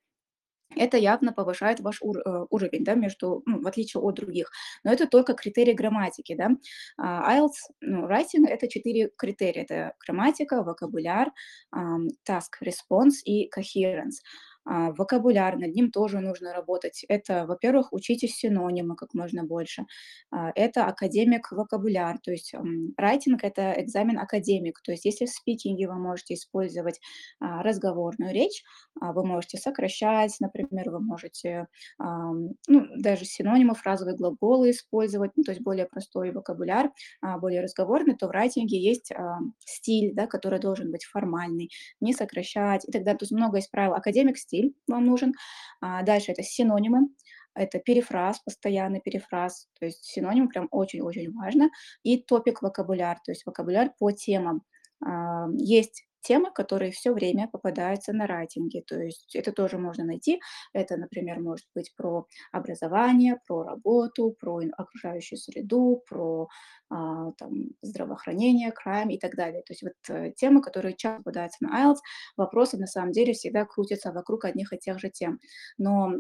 это 0.76 0.98
явно 0.98 1.34
повышает 1.34 1.80
ваш 1.80 2.02
ур, 2.02 2.18
э, 2.18 2.46
уровень, 2.50 2.84
да, 2.84 2.96
между, 2.96 3.44
ну, 3.46 3.62
в 3.62 3.68
отличие 3.68 4.02
от 4.02 4.16
других. 4.16 4.52
Но 4.84 4.92
это 4.92 5.08
только 5.08 5.34
критерии 5.34 5.74
грамматики, 5.74 6.36
да. 6.36 6.52
А 6.98 7.38
IELTS, 7.38 7.74
ну, 7.82 8.08
writing– 8.08 8.48
это 8.48 8.68
четыре 8.68 9.10
критерия. 9.16 9.64
Это 9.64 9.94
грамматика, 10.06 10.64
вокабуляр, 10.64 11.32
task 11.74 12.62
response 12.64 13.22
и 13.26 13.50
coherence. 13.50 14.22
А, 14.66 14.92
вокабуляр, 14.92 15.58
над 15.58 15.74
ним 15.76 15.92
тоже 15.92 16.20
нужно 16.20 16.54
работать. 16.54 17.04
Это, 17.10 17.46
во-первых, 17.46 17.92
учитесь 17.92 18.36
синонимы 18.36 18.96
как 18.96 19.14
можно 19.14 19.44
больше. 19.44 19.86
А, 20.32 20.52
это 20.56 20.86
академик 20.86 21.52
вокабуляр, 21.52 22.20
то 22.20 22.32
есть 22.32 22.54
райтинг– 22.98 23.44
это 23.44 23.74
экзамен 23.78 24.20
академик. 24.20 24.82
То 24.84 24.92
есть 24.92 25.06
если 25.06 25.26
в 25.26 25.30
спикинге 25.30 25.88
вы 25.88 25.96
можете 25.96 26.36
использовать 26.36 27.00
а, 27.40 27.64
разговорную 27.64 28.34
речь, 28.34 28.64
вы 29.00 29.26
можете 29.26 29.58
сокращать, 29.58 30.36
например, 30.40 30.90
вы 30.92 31.00
можете 31.00 31.68
ну, 32.00 32.88
даже 32.98 33.26
синонимы, 33.26 33.76
фразовые 33.76 34.16
глаголы 34.16 34.72
использовать, 34.72 35.32
ну, 35.36 35.44
то 35.44 35.52
есть 35.52 35.62
более 35.62 35.86
простой 35.86 36.32
вокабуляр, 36.32 36.92
более 37.40 37.62
разговорный, 37.62 38.16
то 38.16 38.28
в 38.28 38.32
райтинге 38.32 38.80
есть 38.80 39.12
стиль, 39.60 40.14
да, 40.14 40.28
который 40.28 40.60
должен 40.60 40.92
быть 40.92 41.06
формальный, 41.06 41.70
не 42.00 42.14
сокращать 42.14 42.88
и 42.88 42.92
так 42.92 43.04
далее. 43.04 43.18
То 43.20 43.24
есть 43.24 43.34
есть 43.56 43.72
правил. 43.72 43.94
Академик 43.94 44.38
стиль 44.38 44.53
вам 44.88 45.06
нужен. 45.06 45.34
А 45.82 46.04
дальше 46.04 46.32
это 46.32 46.44
синонимы, 46.44 47.10
это 47.56 47.80
перефраз, 47.80 48.40
постоянный 48.40 49.02
перефраз, 49.02 49.68
то 49.80 49.86
есть 49.86 50.04
синоним 50.06 50.48
прям 50.50 50.68
очень-очень 50.72 51.32
важно. 51.34 51.70
И 52.04 52.18
топик 52.22 52.62
вокабуляр, 52.62 53.18
то 53.24 53.32
есть 53.32 53.46
вокабуляр 53.46 53.92
по 54.00 54.12
темам. 54.12 54.64
А, 55.06 55.48
есть 55.58 56.06
темы, 56.24 56.52
которые 56.52 56.92
все 56.92 57.14
время 57.14 57.48
попадаются 57.52 58.14
на 58.14 58.28
райтинге. 58.28 58.82
То 58.82 59.00
есть 59.00 59.36
это 59.36 59.52
тоже 59.52 59.78
можно 59.78 60.04
найти. 60.04 60.42
Это, 60.74 60.98
например, 60.98 61.40
может 61.40 61.68
быть 61.76 61.94
про 61.96 62.26
образование, 62.52 63.40
про 63.48 63.64
работу, 63.64 64.36
про 64.40 64.62
окружающую 64.78 65.38
среду, 65.38 66.04
про 66.10 66.48
а, 66.90 67.32
там, 67.34 67.52
здравоохранение, 67.82 68.72
крайм 68.72 69.10
и 69.10 69.18
так 69.20 69.36
далее. 69.36 69.62
То 69.64 69.74
есть 69.74 69.84
вот 69.84 69.94
э, 70.10 70.32
темы, 70.32 70.62
которые 70.62 70.96
часто 70.96 71.18
попадаются 71.18 71.64
на 71.64 71.92
IELTS, 71.92 71.98
вопросы 72.38 72.78
на 72.78 72.88
самом 72.88 73.12
деле 73.12 73.34
всегда 73.34 73.66
крутятся 73.66 74.12
вокруг 74.12 74.46
одних 74.46 74.74
и 74.74 74.78
тех 74.78 75.00
же 75.00 75.10
тем. 75.10 75.40
Но 75.78 76.14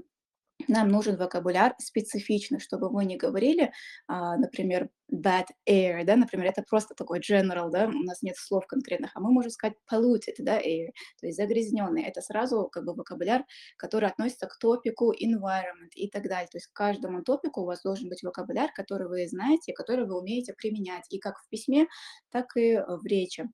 нам 0.68 0.88
нужен 0.90 1.18
вокабуляр 1.18 1.76
специфичный, 1.80 2.60
чтобы 2.60 2.90
вы 2.90 3.06
не 3.06 3.18
говорили, 3.18 3.72
а, 4.08 4.38
например, 4.38 4.90
bad 5.12 5.46
air, 5.70 6.04
да, 6.06 6.16
например, 6.16 6.48
это 6.48 6.64
просто 6.64 6.96
такой 6.96 7.20
general, 7.20 7.70
да, 7.70 7.88
у 7.88 8.04
нас 8.04 8.22
нет 8.22 8.38
слов 8.38 8.66
конкретных, 8.68 9.12
а 9.16 9.20
мы 9.20 9.32
можем 9.32 9.52
сказать 9.52 9.76
polluted, 9.92 10.36
да, 10.40 10.60
air, 10.60 10.88
то 11.20 11.28
есть 11.28 11.38
загрязненный. 11.38 12.04
Это 12.04 12.22
сразу 12.22 12.70
как 12.72 12.86
бы 12.86 12.94
вокабуляр, 12.94 13.44
который 13.78 14.10
относится 14.10 14.48
к 14.48 14.58
топику 14.58 15.14
environment 15.14 15.92
и 15.96 16.10
так 16.10 16.24
далее. 16.24 16.48
То 16.52 16.58
есть 16.58 16.68
к 16.68 16.74
каждому 16.74 17.24
топику 17.24 17.62
у 17.62 17.66
вас 17.66 17.82
должен 17.84 18.10
быть 18.10 18.24
вокабуляр, 18.24 18.72
который 18.74 19.08
вы 19.08 19.28
знаете, 19.28 19.74
который 19.74 20.06
вы 20.06 20.20
умеете 20.20 20.54
применять 20.54 21.06
и 21.10 21.20
как 21.20 21.40
в 21.40 21.50
письме, 21.50 21.88
так 22.32 22.56
и 22.56 22.78
в 22.78 23.06
речи. 23.06 23.50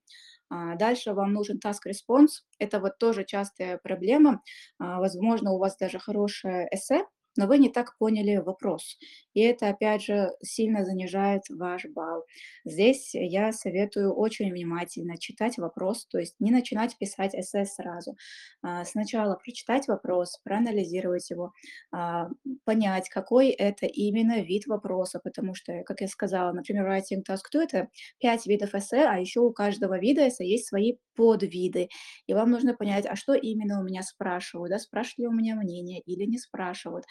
А, 0.50 0.76
дальше 0.76 1.14
вам 1.14 1.34
нужен 1.34 1.60
task 1.64 1.88
response. 1.88 2.44
Это 2.60 2.80
вот 2.80 2.98
тоже 2.98 3.24
частая 3.26 3.78
проблема. 3.78 4.42
А, 4.80 5.00
возможно, 5.00 5.52
у 5.52 5.60
вас 5.60 5.78
даже 5.78 6.00
хорошее 6.00 6.68
эссе, 6.72 7.06
но 7.38 7.48
вы 7.48 7.58
не 7.58 7.70
так 7.70 7.98
поняли 7.98 8.38
вопрос. 8.38 8.98
И 9.34 9.42
это, 9.42 9.70
опять 9.70 10.04
же, 10.04 10.32
сильно 10.44 10.84
занижает 10.86 11.44
ваш 11.50 11.86
балл. 11.86 12.24
Здесь 12.66 13.12
я 13.14 13.52
советую 13.52 14.14
очень 14.14 14.52
внимательно 14.52 15.18
читать 15.18 15.58
вопрос, 15.58 16.06
то 16.08 16.20
есть 16.20 16.36
не 16.40 16.52
начинать 16.52 16.98
писать 16.98 17.36
эссе 17.36 17.66
сразу. 17.66 18.16
А, 18.62 18.84
сначала 18.86 19.36
прочитать 19.36 19.88
вопрос, 19.88 20.40
проанализировать 20.44 21.30
его, 21.30 21.54
а, 21.92 22.30
понять, 22.66 23.10
какой 23.10 23.50
это 23.50 23.86
именно 23.86 24.42
вид 24.42 24.68
вопроса, 24.68 25.20
потому 25.24 25.54
что, 25.56 25.84
как 25.84 26.02
я 26.02 26.08
сказала, 26.08 26.52
например, 26.52 26.86
writing 26.88 27.24
task 27.28 27.44
2– 27.52 27.64
это 27.64 27.90
пять 28.20 28.46
видов 28.48 28.74
эссе, 28.76 29.06
а 29.08 29.18
еще 29.20 29.42
у 29.42 29.52
каждого 29.54 29.98
вида 30.00 30.28
эссе 30.28 30.48
есть 30.48 30.68
свои 30.68 30.94
подвиды. 31.16 31.90
И 32.28 32.34
вам 32.34 32.52
нужно 32.52 32.74
понять, 32.74 33.06
а 33.06 33.16
что 33.16 33.34
именно 33.34 33.80
у 33.80 33.84
меня 33.84 34.04
спрашивают, 34.04 34.72
да, 34.72 34.80
спрашивают 34.80 35.20
ли 35.20 35.28
у 35.28 35.32
меня 35.32 35.56
мнение 35.56 36.00
или 36.02 36.26
не 36.26 36.38
спрашивают. 36.38 37.06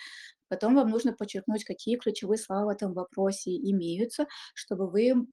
Потом 0.49 0.75
вам 0.77 0.89
нужно 0.91 1.13
подчеркнуть, 1.13 1.65
какие 1.65 1.97
ключевые 1.97 2.39
слова 2.39 2.67
в 2.67 2.69
этом 2.69 2.93
вопросе 2.95 3.57
имеются, 3.57 4.27
чтобы 4.55 4.89
вы 4.91 5.27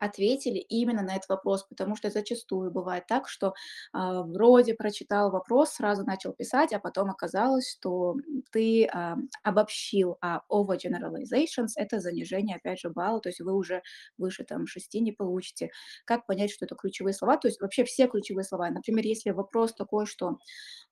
ответили 0.00 0.58
именно 0.58 1.02
на 1.02 1.16
этот 1.16 1.28
вопрос, 1.28 1.64
потому 1.64 1.96
что 1.96 2.10
зачастую 2.10 2.70
бывает 2.70 3.06
так, 3.06 3.28
что 3.28 3.54
а, 3.92 4.22
вроде 4.22 4.74
прочитал 4.74 5.30
вопрос, 5.30 5.70
сразу 5.74 6.04
начал 6.04 6.32
писать, 6.32 6.72
а 6.72 6.80
потом 6.80 7.10
оказалось, 7.10 7.70
что 7.70 8.16
ты 8.50 8.86
а, 8.86 9.16
обобщил, 9.42 10.16
а 10.20 10.42
overgeneralizations– 10.50 11.72
это 11.76 12.00
занижение, 12.00 12.56
опять 12.56 12.80
же, 12.80 12.90
балла, 12.90 13.20
то 13.20 13.28
есть 13.28 13.40
вы 13.40 13.54
уже 13.54 13.82
выше 14.18 14.44
там 14.44 14.66
6 14.66 15.00
не 15.00 15.12
получите. 15.12 15.70
Как 16.04 16.26
понять, 16.26 16.50
что 16.50 16.64
это 16.64 16.74
ключевые 16.74 17.14
слова? 17.14 17.36
То 17.36 17.48
есть 17.48 17.60
вообще 17.60 17.84
все 17.84 18.06
ключевые 18.08 18.44
слова. 18.44 18.70
Например, 18.70 19.04
если 19.04 19.30
вопрос 19.30 19.74
такой, 19.74 20.06
что, 20.06 20.38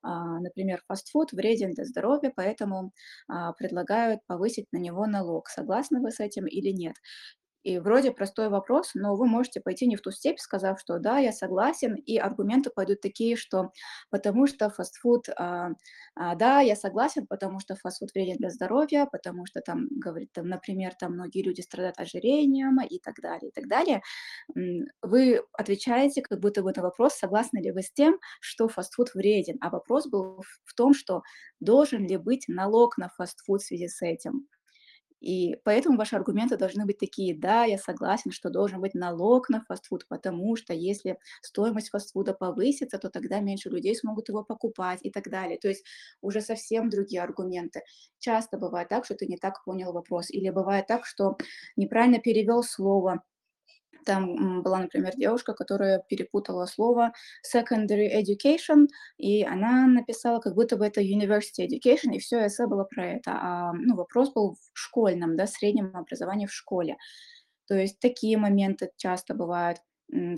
а, 0.01 0.39
например, 0.39 0.83
фастфуд 0.87 1.31
вреден 1.33 1.73
для 1.73 1.85
здоровья, 1.85 2.31
поэтому 2.35 2.93
а, 3.27 3.53
предлагают 3.53 4.21
повысить 4.27 4.67
на 4.71 4.77
него 4.77 5.05
налог. 5.07 5.49
Согласны 5.49 6.01
вы 6.01 6.11
с 6.11 6.19
этим 6.19 6.45
или 6.47 6.69
нет? 6.69 6.95
И 7.63 7.77
вроде 7.79 8.11
простой 8.11 8.49
вопрос, 8.49 8.91
но 8.93 9.15
вы 9.15 9.27
можете 9.27 9.59
пойти 9.59 9.87
не 9.87 9.95
в 9.95 10.01
ту 10.01 10.11
степь, 10.11 10.39
сказав, 10.39 10.79
что 10.79 10.99
да, 10.99 11.19
я 11.19 11.31
согласен, 11.31 11.95
и 11.95 12.17
аргументы 12.17 12.69
пойдут 12.69 13.01
такие, 13.01 13.35
что 13.35 13.71
потому 14.09 14.47
что 14.47 14.69
фастфуд, 14.69 15.29
а, 15.37 15.71
а, 16.15 16.35
да, 16.35 16.61
я 16.61 16.75
согласен, 16.75 17.27
потому 17.27 17.59
что 17.59 17.75
фастфуд 17.75 18.13
вреден 18.13 18.37
для 18.37 18.49
здоровья, 18.49 19.07
потому 19.11 19.45
что 19.45 19.61
там, 19.61 19.87
говорит, 19.91 20.31
там, 20.33 20.47
например, 20.47 20.93
там 20.99 21.13
многие 21.13 21.43
люди 21.43 21.61
страдают 21.61 21.99
ожирением 21.99 22.79
и 22.81 22.99
так 22.99 23.15
далее, 23.21 23.49
и 23.49 23.53
так 23.53 23.67
далее. 23.67 24.01
Вы 25.01 25.41
отвечаете 25.53 26.21
как 26.21 26.39
будто 26.39 26.63
бы 26.63 26.71
на 26.75 26.81
вопрос, 26.81 27.15
согласны 27.15 27.59
ли 27.59 27.71
вы 27.71 27.81
с 27.81 27.91
тем, 27.91 28.19
что 28.39 28.67
фастфуд 28.67 29.13
вреден, 29.13 29.57
а 29.61 29.69
вопрос 29.69 30.07
был 30.07 30.43
в 30.63 30.73
том, 30.75 30.93
что 30.93 31.23
должен 31.59 32.07
ли 32.07 32.17
быть 32.17 32.45
налог 32.47 32.97
на 32.97 33.09
фастфуд 33.09 33.61
в 33.61 33.65
связи 33.65 33.87
с 33.87 34.01
этим. 34.01 34.47
И 35.21 35.55
поэтому 35.63 35.97
ваши 35.97 36.15
аргументы 36.15 36.57
должны 36.57 36.85
быть 36.85 36.97
такие: 36.99 37.35
"Да, 37.37 37.65
я 37.65 37.77
согласен, 37.77 38.31
что 38.31 38.49
должен 38.49 38.81
быть 38.81 38.93
налог 38.93 39.49
на 39.49 39.61
фастфуд, 39.67 40.07
потому 40.07 40.55
что 40.55 40.73
если 40.73 41.17
стоимость 41.41 41.89
фастфуда 41.89 42.33
повысится, 42.33 42.97
то 42.99 43.09
тогда 43.09 43.39
меньше 43.39 43.69
людей 43.69 43.95
смогут 43.95 44.29
его 44.29 44.43
покупать", 44.43 44.99
и 45.03 45.11
так 45.11 45.29
далее. 45.29 45.57
То 45.59 45.67
есть 45.69 45.83
уже 46.21 46.41
совсем 46.41 46.89
другие 46.89 47.21
аргументы. 47.21 47.81
Часто 48.19 48.57
бывает 48.57 48.89
так, 48.89 49.05
что 49.05 49.15
ты 49.15 49.27
не 49.27 49.37
так 49.37 49.63
понял 49.65 49.91
вопрос, 49.93 50.29
или 50.31 50.49
бывает 50.49 50.87
так, 50.87 51.05
что 51.05 51.37
неправильно 51.75 52.19
перевел 52.19 52.63
слово. 52.63 53.23
Там, 54.09 54.63
была, 54.63 54.79
например, 54.79 55.13
девушка, 55.15 55.53
которая 55.53 56.03
перепутала 56.09 56.65
слово 56.65 57.13
secondary 57.45 58.09
education, 58.21 58.87
и 59.17 59.43
она 59.43 59.85
написала, 59.87 60.39
как 60.39 60.55
будто 60.55 60.77
бы 60.77 60.85
это 60.87 61.01
university 61.01 61.67
education, 61.67 62.13
и 62.15 62.19
всё 62.19 62.45
эссе 62.47 62.65
было 62.67 62.85
про 62.85 63.05
это. 63.05 63.31
А, 63.33 63.71
ну, 63.73 63.95
вопрос 63.95 64.33
был 64.33 64.55
в 64.55 64.79
школьном, 64.79 65.37
да, 65.37 65.45
среднем 65.47 65.95
образовании 65.95 66.47
в 66.47 66.53
школе. 66.53 66.97
То 67.67 67.75
есть 67.75 67.99
такие 67.99 68.37
моменты 68.37 68.91
часто 68.97 69.33
бывают. 69.35 69.79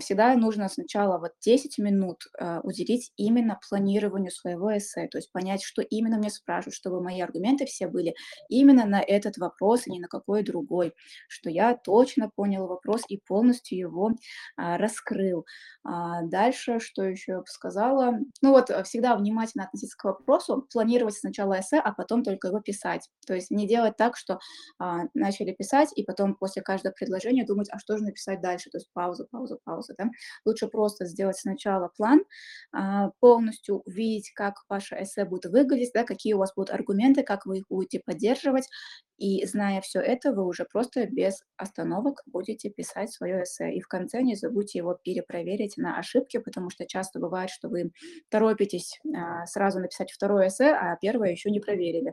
Всегда 0.00 0.34
нужно 0.36 0.68
сначала 0.68 1.18
вот 1.18 1.32
10 1.40 1.78
минут, 1.78 2.24
э, 2.38 2.60
уделить 2.62 3.10
именно 3.16 3.58
планированию 3.68 4.30
своего 4.30 4.76
эссе, 4.76 5.08
то 5.08 5.16
есть 5.16 5.32
понять, 5.32 5.62
что 5.62 5.80
именно 5.80 6.16
меня 6.16 6.28
спрашивают, 6.28 6.74
чтобы 6.74 7.02
мои 7.02 7.20
аргументы 7.22 7.64
все 7.64 7.86
были 7.88 8.14
именно 8.50 8.84
на 8.84 9.00
этот 9.00 9.38
вопрос, 9.38 9.86
и 9.86 9.90
ни 9.92 9.98
на 9.98 10.08
какой 10.08 10.42
другой, 10.42 10.92
что 11.26 11.48
я 11.48 11.74
точно 11.74 12.30
понял 12.36 12.66
вопрос 12.66 13.02
и 13.08 13.18
полностью 13.26 13.78
его, 13.78 14.10
а, 14.56 14.76
раскрыл. 14.76 15.46
А, 15.84 16.22
дальше, 16.22 16.78
что 16.80 17.02
еще 17.04 17.32
я 17.32 17.38
бы 17.38 17.46
сказала? 17.46 18.18
Ну 18.42 18.50
вот, 18.50 18.68
э, 18.70 18.82
всегда 18.84 19.16
внимательно 19.16 19.64
относиться 19.64 19.96
к 19.96 20.04
вопросу, 20.04 20.66
планировать 20.72 21.14
сначала 21.16 21.58
эссе, 21.60 21.78
а 21.78 21.92
потом 21.92 22.22
только 22.22 22.48
его 22.48 22.60
писать. 22.60 23.08
То 23.26 23.34
есть 23.34 23.50
не 23.50 23.66
делать 23.66 23.96
так, 23.96 24.16
что, 24.16 24.38
а, 24.78 25.04
начали 25.14 25.52
писать, 25.52 25.90
и 25.96 26.04
потом 26.04 26.34
после 26.36 26.62
каждого 26.62 26.92
предложения 26.92 27.44
думать: 27.46 27.68
"А 27.70 27.78
что 27.78 27.96
же 27.96 28.04
написать 28.04 28.40
дальше?" 28.42 28.70
То 28.70 28.78
есть 28.78 28.88
пауза, 28.92 29.26
пауза, 29.30 29.58
пауза, 29.64 29.94
да. 29.98 30.10
Лучше 30.44 30.68
просто 30.68 31.06
сделать 31.06 31.36
сначала 31.38 31.90
план, 31.96 32.22
а, 32.72 33.10
полностью 33.20 33.82
увидеть, 33.86 34.32
как 34.34 34.54
ваше 34.68 34.96
эссе 35.02 35.24
будет 35.24 35.46
выглядеть, 35.52 35.92
да, 35.94 36.04
какие 36.04 36.34
у 36.34 36.38
вас 36.38 36.52
будут 36.54 36.70
аргументы, 36.70 37.22
как 37.22 37.46
вы 37.46 37.58
их 37.58 37.64
будете 37.68 38.00
поддерживать. 38.04 38.68
И 39.18 39.44
зная 39.46 39.80
всё 39.82 40.00
это, 40.00 40.32
вы 40.32 40.44
уже 40.46 40.64
просто 40.64 41.06
без 41.06 41.42
остановок 41.56 42.22
будете 42.26 42.70
писать 42.70 43.12
своё 43.12 43.42
эссе. 43.42 43.72
И 43.74 43.80
в 43.80 43.88
конце 43.88 44.22
не 44.22 44.34
забудьте 44.36 44.78
его 44.78 44.98
перепроверить 45.04 45.76
на 45.76 45.98
ошибки, 45.98 46.38
потому 46.38 46.70
что 46.70 46.86
часто 46.86 47.20
бывает, 47.20 47.50
что 47.50 47.68
вы 47.68 47.92
торопитесь, 48.30 48.98
а, 49.16 49.46
сразу 49.46 49.78
написать 49.80 50.10
второе 50.12 50.48
эссе, 50.48 50.70
а 50.72 50.96
первое 51.00 51.30
ещё 51.30 51.50
не 51.50 51.60
проверили. 51.60 52.12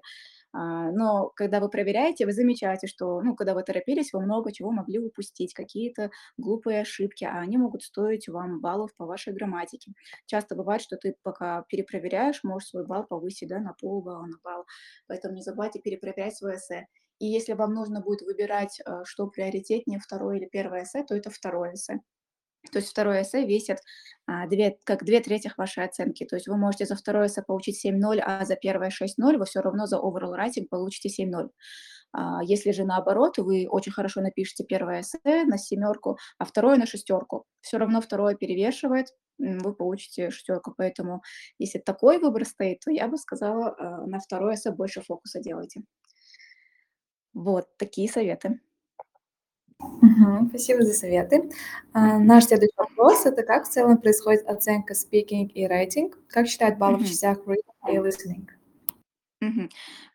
А, 0.51 0.91
но 0.91 1.29
когда 1.36 1.60
вы 1.60 1.70
проверяете, 1.70 2.25
вы 2.25 2.32
замечаете, 2.34 2.88
что, 2.88 3.22
ну, 3.22 3.36
когда 3.36 3.53
вы 3.53 3.63
торопились, 3.63 4.13
вы 4.13 4.22
много 4.22 4.51
чего 4.51 4.72
могли 4.72 5.00
упустить, 5.00 5.53
какие-то 5.53 6.12
глупые 6.38 6.82
ошибки, 6.82 7.24
а 7.24 7.39
они 7.39 7.58
могут 7.58 7.84
стоить 7.84 8.27
вам 8.27 8.60
баллов 8.62 8.96
по 8.96 9.06
вашей 9.06 9.34
грамматике. 9.34 9.94
Часто 10.25 10.56
бывает, 10.56 10.82
что 10.82 10.98
ты 10.98 11.15
пока 11.24 11.63
перепроверяешь, 11.70 12.44
можешь 12.44 12.70
свой 12.70 12.86
балл 12.86 13.06
повысить, 13.06 13.50
да, 13.50 13.60
на 13.60 13.74
полбалла, 13.74 14.25
на 14.25 14.38
балл. 14.44 14.65
Поэтому 15.08 15.36
не 15.36 15.44
забывайте 15.44 15.79
перепроверять 15.79 16.36
свое 16.36 16.56
эссе. 16.58 16.88
И 17.20 17.27
если 17.27 17.53
вам 17.53 17.74
нужно 17.74 18.01
будет 18.01 18.22
выбирать, 18.22 18.79
э, 18.86 19.03
что 19.06 19.27
приоритетнее, 19.27 20.00
второе 20.00 20.38
или 20.38 20.46
первое 20.46 20.84
эссе, 20.84 21.03
то 21.03 21.15
это 21.15 21.29
второе 21.29 21.74
эссе. 21.74 22.00
То 22.72 22.80
есть 22.80 22.89
второе 22.92 23.24
эссе 23.24 23.46
весит, 23.46 23.78
а, 24.28 24.48
две 24.48 24.78
как 24.84 25.04
2/3 25.06 25.58
вашей 25.58 25.86
оценки. 25.86 26.25
То 26.25 26.36
есть 26.36 26.48
вы 26.48 26.58
можете 26.58 26.86
за 26.86 26.96
второе 26.96 27.28
эссе 27.28 27.42
получить 27.42 27.78
7,0, 27.78 28.20
а 28.25 28.46
за 28.46 28.56
первое 28.56 28.89
6,0, 28.89 29.38
вы 29.38 29.46
всё 29.46 29.62
равно 29.62 29.86
за 29.88 29.98
overall 29.98 30.36
writing 30.38 30.68
получите 30.70 31.10
7,0. 31.10 31.50
А, 32.13 32.44
если 32.44 32.72
же 32.72 32.86
наоборот, 32.86 33.38
вы 33.39 33.68
очень 33.70 33.92
хорошо 33.94 34.22
напишете 34.22 34.66
первое 34.66 35.01
эссе 35.01 35.20
на 35.46 35.58
семерку, 35.58 36.18
а 36.39 36.46
второе 36.46 36.78
на 36.78 36.86
шестерку, 36.88 37.46
всё 37.62 37.78
равно 37.80 38.01
второе 38.01 38.36
перевешивает, 38.36 39.08
вы 39.39 39.74
получите 39.75 40.32
шестерку. 40.32 40.74
Поэтому 40.78 41.22
если 41.60 41.80
такой 41.80 42.20
выбор 42.20 42.46
стоит, 42.46 42.82
то 42.86 42.92
я 42.92 43.08
бы 43.08 43.18
сказала, 43.18 43.75
э, 43.80 44.06
на 44.08 44.20
второе 44.20 44.56
эссе 44.56 44.72
больше 44.72 45.01
фокуса 45.01 45.39
делайте. 45.42 45.82
Вот 47.34 47.68
такие 47.78 48.10
советы. 48.10 48.60
Спасибо 50.50 50.84
за 50.84 50.94
советы. 50.94 51.50
А, 51.94 52.20
наш 52.20 52.46
следующий 52.46 52.74
вопрос- 52.77 53.25
это 53.25 53.44
как 53.44 53.66
в 53.66 53.70
целом 53.70 53.98
происходит 53.98 54.48
оценка 54.48 54.94
speaking 54.94 55.48
и 55.53 55.66
writing? 55.68 56.14
Как 56.27 56.48
считают 56.48 56.77
баллы 56.77 56.98
в 57.00 57.05
частях 57.07 57.40
reading 57.46 57.92
и 57.94 57.98
listening? 57.98 58.48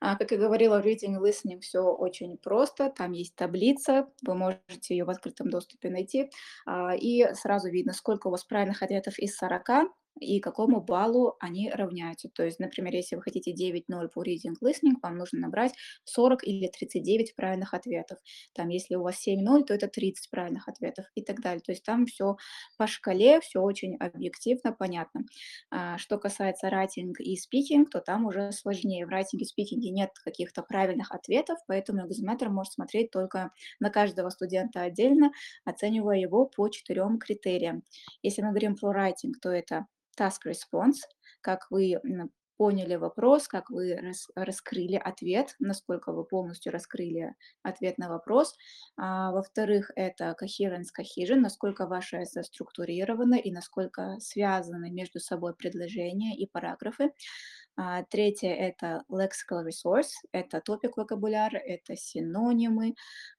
А, 0.01 0.17
как 0.17 0.33
я 0.33 0.39
говорила, 0.39 0.81
reading 0.83 1.15
и 1.15 1.31
listening 1.31 1.61
всё 1.61 1.85
очень 1.95 2.39
просто. 2.39 2.91
Там 2.91 3.13
есть 3.13 3.35
таблица, 3.37 4.09
вы 4.27 4.35
можете 4.35 4.95
её 4.95 5.07
в 5.07 5.11
открытом 5.11 5.51
доступе 5.51 5.91
найти, 5.91 6.31
а, 6.67 6.95
и 6.97 7.27
сразу 7.35 7.69
видно, 7.71 7.93
сколько 7.95 8.29
у 8.29 8.31
вас 8.31 8.45
правильных 8.45 8.83
ответов 8.83 9.19
из 9.19 9.37
40 9.37 9.85
и 10.21 10.41
какому 10.41 10.81
баллу 10.81 11.37
они 11.41 11.71
равняются. 11.71 12.29
То 12.35 12.45
есть, 12.45 12.59
например, 12.61 12.95
если 12.95 13.17
вы 13.17 13.23
хотите 13.23 13.53
9,0 13.53 14.09
по 14.09 14.23
reading, 14.25 14.55
listening, 14.63 14.97
вам 15.03 15.17
нужно 15.19 15.41
набрать 15.41 15.73
40 16.05 16.45
или 16.47 16.69
39 16.69 17.35
правильных 17.37 17.75
ответов. 17.75 18.19
Там, 18.55 18.69
если 18.69 18.95
у 18.97 19.03
вас 19.03 19.17
7,0, 19.27 19.65
то 19.65 19.75
это 19.75 19.89
30 19.89 20.31
правильных 20.31 20.69
ответов 20.69 21.07
и 21.15 21.23
так 21.23 21.41
далее. 21.41 21.61
То 21.61 21.73
есть 21.73 21.85
там 21.85 22.07
всё 22.07 22.37
по 22.79 22.87
шкале, 22.87 23.41
всё 23.41 23.63
очень 23.63 23.97
объективно, 23.97 24.73
понятно. 24.73 25.23
А, 25.71 25.99
что 25.99 26.19
касается 26.19 26.69
writing 26.69 27.13
и 27.19 27.35
speaking, 27.37 27.87
то 27.91 28.01
там 28.01 28.27
уже 28.27 28.53
сложнее. 28.53 29.07
В 29.07 29.11
writing 29.11 29.39
и 29.41 29.45
спикинге 29.45 29.91
нет 29.91 30.11
каких-то 30.25 30.63
правильных 30.63 31.13
ответов, 31.13 31.59
поэтому 31.67 32.07
экзаменатор 32.07 32.51
может 32.51 32.73
смотреть 32.75 33.11
только 33.11 33.51
на 33.81 33.91
каждого 33.91 34.31
студента 34.31 34.83
отдельно, 34.83 35.33
оценивая 35.65 36.19
его 36.19 36.47
по 36.47 36.69
4 36.69 37.19
критериям. 37.19 37.83
Если 38.23 38.43
мы 38.43 38.51
говорим 38.51 38.77
про 38.77 38.93
writing, 38.93 39.33
то 39.41 39.51
это 39.51 39.87
task 40.19 40.47
response, 40.47 40.99
как 41.41 41.67
вы, 41.71 42.01
поняли 42.57 42.95
вопрос, 42.95 43.49
как 43.49 43.69
вы 43.71 43.97
рас 43.97 44.29
раскрыли 44.37 44.95
ответ, 44.95 45.57
насколько 45.59 46.13
вы 46.13 46.25
полностью 46.25 46.73
раскрыли 46.73 47.35
ответ 47.65 47.99
на 47.99 48.09
вопрос. 48.09 48.55
А, 48.97 49.33
во-вторых, 49.33 49.91
это 49.97 50.37
coherence, 50.41 50.87
cohesion, 50.97 51.37
насколько 51.41 51.87
ваше 51.89 52.23
эссе 52.23 52.45
структурировано 52.45 53.35
и 53.35 53.51
насколько 53.53 54.17
связаны 54.21 54.91
между 54.91 55.19
собой 55.21 55.55
предложения 55.57 56.37
и 56.37 56.47
параграфы. 56.49 57.13
А, 57.77 58.05
третье- 58.05 58.51
это 58.55 59.05
lexical 59.11 59.65
resource, 59.67 60.11
это 60.33 60.61
топик-вокабуляр, 60.61 61.57
это 61.57 61.97
синонимы, 61.97 62.95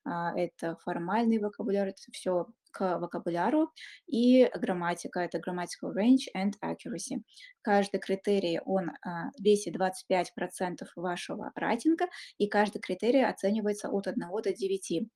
а, 0.05 0.37
это 0.37 0.77
формальный 0.83 1.39
вокабуляр, 1.39 1.87
это 1.89 2.01
всё 2.11 2.47
к 2.75 2.99
вокабуляру. 2.99 3.71
И 4.07 4.49
грамматика- 4.61 5.21
это 5.21 5.39
grammatical 5.39 5.93
range 5.97 6.25
and 6.37 6.53
accuracy. 6.63 7.23
Каждый 7.61 7.99
критерий, 8.01 8.59
он, 8.65 8.91
а, 9.05 9.31
весит 9.39 9.73
25 9.73 10.33
% 10.35 10.89
вашего 10.97 11.51
райтинга, 11.55 12.07
и 12.37 12.47
каждый 12.47 12.79
критерий 12.81 13.23
оценивается 13.23 13.89
от 13.89 14.07
1 14.07 14.41
до 14.41 14.53
9. 14.53 15.07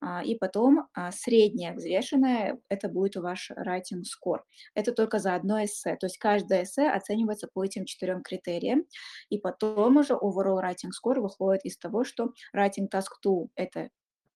А, 0.00 0.22
и 0.24 0.36
потом, 0.36 0.88
а, 0.94 1.12
среднее 1.12 1.72
взвешенное- 1.74 2.58
это 2.68 2.88
будет 2.88 3.16
ваш 3.16 3.50
writing 3.52 4.02
score. 4.04 4.40
Это 4.74 4.92
только 4.92 5.18
за 5.18 5.34
одно 5.36 5.64
эссе. 5.64 5.96
То 5.96 6.06
есть 6.06 6.18
каждое 6.18 6.64
эссе 6.64 6.88
оценивается 6.90 7.48
по 7.54 7.64
этим 7.64 7.84
4 7.86 8.22
критериям, 8.22 8.84
и 9.30 9.38
потом 9.38 9.96
уже 9.98 10.14
overall 10.14 10.60
writing 10.62 10.90
score 10.92 11.20
выходит 11.20 11.64
из 11.64 11.78
того, 11.78 12.04
что 12.04 12.32
writing 12.56 12.88
task 12.92 13.12
2- 13.22 13.48
это 13.56 13.88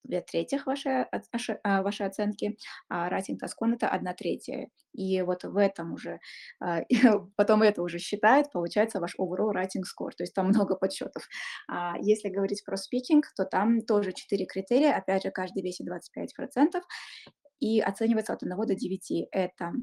2/3 0.03 0.65
вашей 0.65 1.03
оц 1.03 1.27
аше 1.31 1.59
а, 1.63 1.81
вашей 1.83 2.07
оценки, 2.07 2.57
а 2.89 3.09
task 3.09 3.55
1- 3.61 3.75
это 3.75 3.87
1/3. 3.89 4.69
И 4.93 5.21
вот 5.21 5.43
в 5.43 5.57
этом 5.57 5.93
уже, 5.93 6.19
а, 6.61 6.81
потом 7.37 7.61
это 7.63 7.81
уже 7.83 7.99
считает, 7.99 8.51
получается 8.51 8.99
ваш 8.99 9.15
overall 9.19 9.53
writing 9.53 9.83
score. 9.83 10.11
То 10.17 10.23
есть 10.23 10.33
там 10.33 10.47
много 10.49 10.75
подсчётов. 10.75 11.27
А 11.67 11.95
если 11.99 12.29
говорить 12.29 12.63
про 12.65 12.75
speaking, 12.75 13.21
то 13.35 13.45
там 13.45 13.81
тоже 13.81 14.13
4 14.13 14.45
критерия. 14.45 14.95
Опять 14.97 15.23
же, 15.23 15.31
каждый 15.31 15.63
весит 15.63 15.87
25% 15.87 16.83
и 17.59 17.81
оценивается 17.81 18.33
от 18.33 18.43
1 18.43 18.65
до 18.65 18.75
9. 18.75 19.27
Это 19.31 19.73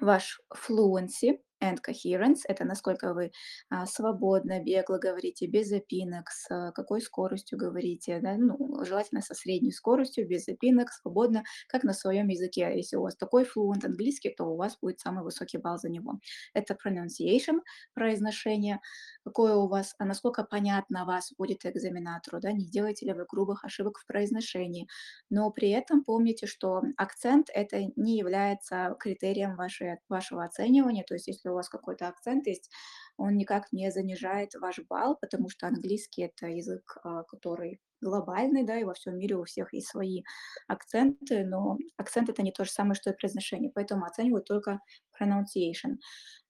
ваш 0.00 0.40
fluency 0.54 1.38
and 1.64 1.78
coherence- 1.86 2.42
это 2.48 2.64
насколько 2.64 3.14
вы, 3.14 3.32
а, 3.70 3.86
свободно, 3.86 4.60
бегло 4.62 4.98
говорите, 4.98 5.46
без 5.46 5.68
запинок, 5.68 6.30
с 6.30 6.72
какой 6.74 7.00
скоростью 7.00 7.58
говорите, 7.58 8.20
да. 8.22 8.36
Ну, 8.38 8.84
желательно 8.84 9.22
со 9.22 9.34
средней 9.34 9.72
скоростью, 9.72 10.28
без 10.28 10.44
запинок, 10.46 10.90
свободно, 10.92 11.44
как 11.68 11.84
на 11.84 11.92
своём 11.94 12.28
языке. 12.28 12.72
Если 12.76 12.96
у 12.96 13.02
вас 13.02 13.16
такой 13.16 13.44
fluent 13.44 13.84
английский, 13.86 14.30
то 14.30 14.44
у 14.44 14.56
вас 14.56 14.78
будет 14.82 15.00
самый 15.00 15.24
высокий 15.24 15.58
балл 15.58 15.78
за 15.78 15.88
него. 15.90 16.20
Это 16.54 16.74
pronunciation- 16.74 17.60
произношение, 17.94 18.80
какое 19.24 19.54
у 19.56 19.68
вас 19.68 19.94
а 19.98 20.04
насколько 20.06 20.44
понятно 20.44 21.04
вас 21.06 21.32
будет 21.38 21.64
экзаменатору, 21.66 22.40
да, 22.40 22.52
не 22.52 22.66
делаете 22.66 23.06
ли 23.06 23.12
вы 23.14 23.24
грубых 23.26 23.64
ошибок 23.64 23.98
в 23.98 24.06
произношении. 24.06 24.86
Но 25.30 25.50
при 25.50 25.70
этом 25.70 26.04
помните, 26.04 26.46
что 26.46 26.82
акцент- 26.96 27.48
это 27.54 27.78
не 27.96 28.18
является 28.18 28.96
критерием 29.00 29.56
вашей 29.56 29.98
вашего 30.08 30.44
оценивания. 30.44 31.04
То 31.06 31.14
есть 31.14 31.28
если 31.28 31.48
у 31.54 31.56
вас 31.56 31.68
какой-то 31.70 32.08
акцент 32.08 32.46
есть, 32.46 32.70
он 33.16 33.36
никак 33.36 33.72
не 33.72 33.90
занижает 33.92 34.54
ваш 34.56 34.80
балл, 34.88 35.16
потому 35.20 35.48
что 35.50 35.66
английский- 35.68 36.22
это 36.24 36.48
язык, 36.48 36.98
а, 37.04 37.22
который 37.24 37.80
глобальный, 38.02 38.64
да, 38.64 38.78
и 38.78 38.84
во 38.84 38.94
всем 38.94 39.18
мире 39.18 39.36
у 39.36 39.44
всех 39.44 39.72
есть 39.72 39.88
свои 39.88 40.22
акценты, 40.68 41.44
но 41.46 41.78
акцент 41.96 42.28
это 42.28 42.42
не 42.42 42.52
то 42.52 42.64
же 42.64 42.70
самое, 42.70 42.94
что 42.94 43.10
и 43.10 43.16
произношение, 43.16 43.70
поэтому 43.74 44.04
оценивают 44.04 44.46
только 44.46 44.80
pronunciation. 45.20 45.96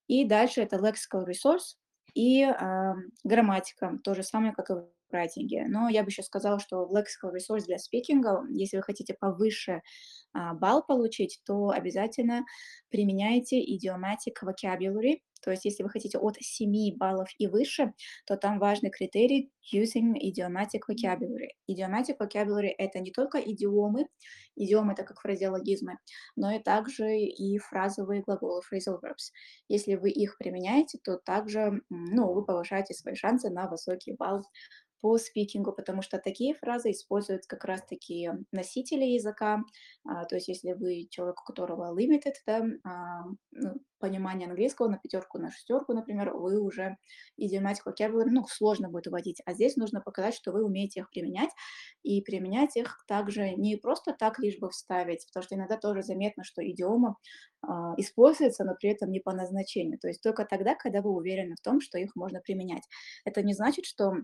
И 0.08 0.24
дальше 0.26 0.62
это 0.62 0.76
lexical 0.76 1.26
resource 1.26 1.76
и 2.14 2.42
э, 2.44 2.94
грамматика, 3.24 3.98
то 4.04 4.14
же 4.14 4.22
самое, 4.22 4.52
как 4.54 4.70
и 4.70 4.74
райтинге. 5.14 5.66
Но 5.68 5.88
я 5.88 6.02
бы 6.02 6.10
еще 6.10 6.22
сказала, 6.22 6.58
что 6.58 6.84
в 6.86 6.94
lexical 6.94 7.32
resource 7.32 7.64
для 7.66 7.78
спикинга, 7.78 8.44
если 8.50 8.76
вы 8.76 8.82
хотите 8.82 9.14
повыше 9.14 9.82
а, 10.32 10.54
балл 10.54 10.82
получить, 10.82 11.40
то 11.46 11.70
обязательно 11.70 12.44
применяйте 12.90 13.60
idiomatic 13.60 14.34
vocabulary. 14.42 15.20
То 15.44 15.50
есть 15.50 15.66
если 15.66 15.82
вы 15.82 15.90
хотите 15.90 16.18
от 16.18 16.36
7 16.40 16.96
баллов 16.96 17.28
и 17.38 17.46
выше, 17.46 17.92
то 18.26 18.36
там 18.36 18.58
важный 18.58 18.90
критерий 18.90 19.52
using 19.74 20.14
idiomatic 20.14 20.80
vocabulary. 20.88 21.50
Idiomatic 21.70 22.16
vocabulary— 22.18 22.72
это 22.78 22.98
не 23.00 23.10
только 23.10 23.38
идиомы, 23.38 24.06
идиомы— 24.56 24.92
это 24.94 25.04
как 25.04 25.20
фразеологизмы, 25.20 25.98
но 26.34 26.50
и 26.50 26.58
также 26.60 27.18
и 27.18 27.58
фразовые 27.58 28.22
глаголы, 28.22 28.62
phrasal 28.62 28.98
verbs. 29.02 29.32
Если 29.68 29.96
вы 29.96 30.10
их 30.10 30.38
применяете, 30.38 30.98
то 31.04 31.18
также 31.18 31.82
ну, 31.90 32.32
вы 32.32 32.44
повышаете 32.44 32.94
свои 32.94 33.14
шансы 33.14 33.50
на 33.50 33.68
высокий 33.68 34.14
балл 34.14 34.42
по 35.04 35.18
спикингу, 35.18 35.74
потому 35.74 36.00
что 36.00 36.18
такие 36.18 36.54
фразы 36.54 36.92
используют 36.92 37.44
как 37.44 37.66
раз-таки 37.66 38.30
носители 38.52 39.04
языка, 39.04 39.62
а, 40.08 40.24
то 40.24 40.36
есть 40.36 40.48
если 40.48 40.72
вы 40.72 41.08
человек, 41.10 41.42
у 41.42 41.44
которого 41.44 41.94
limited, 41.94 42.32
да, 42.46 42.64
а, 42.84 43.24
ну, 43.52 43.74
понимание 43.98 44.48
английского 44.48 44.88
на 44.88 44.96
пятерку, 44.96 45.36
на 45.36 45.50
шестерку, 45.50 45.92
например, 45.92 46.32
вы 46.34 46.58
уже 46.58 46.96
idiomatic 47.38 47.82
vocabulary, 47.86 48.30
ну, 48.30 48.46
сложно 48.46 48.88
будет 48.88 49.08
вводить, 49.08 49.42
а 49.44 49.52
здесь 49.52 49.76
нужно 49.76 50.00
показать, 50.00 50.34
что 50.34 50.52
вы 50.52 50.64
умеете 50.64 51.00
их 51.00 51.10
применять, 51.10 51.50
и 52.02 52.22
применять 52.22 52.74
их 52.78 53.04
также 53.06 53.50
не 53.50 53.76
просто 53.76 54.14
так 54.18 54.38
лишь 54.38 54.58
бы 54.58 54.70
вставить, 54.70 55.26
потому 55.26 55.44
что 55.44 55.54
иногда 55.54 55.76
тоже 55.76 56.02
заметно, 56.02 56.44
что 56.44 56.66
идиома 56.66 57.18
а, 57.60 57.92
используется, 57.98 58.64
но 58.64 58.74
при 58.74 58.88
этом 58.88 59.10
не 59.10 59.20
по 59.20 59.32
назначению, 59.34 59.98
то 59.98 60.08
есть 60.08 60.22
только 60.22 60.46
тогда, 60.46 60.74
когда 60.74 61.02
вы 61.02 61.10
уверены 61.10 61.56
в 61.56 61.60
том, 61.60 61.82
что 61.82 61.98
их 61.98 62.16
можно 62.16 62.40
применять. 62.40 62.84
Это 63.26 63.42
не 63.42 63.52
значит, 63.52 63.84
что 63.84 64.14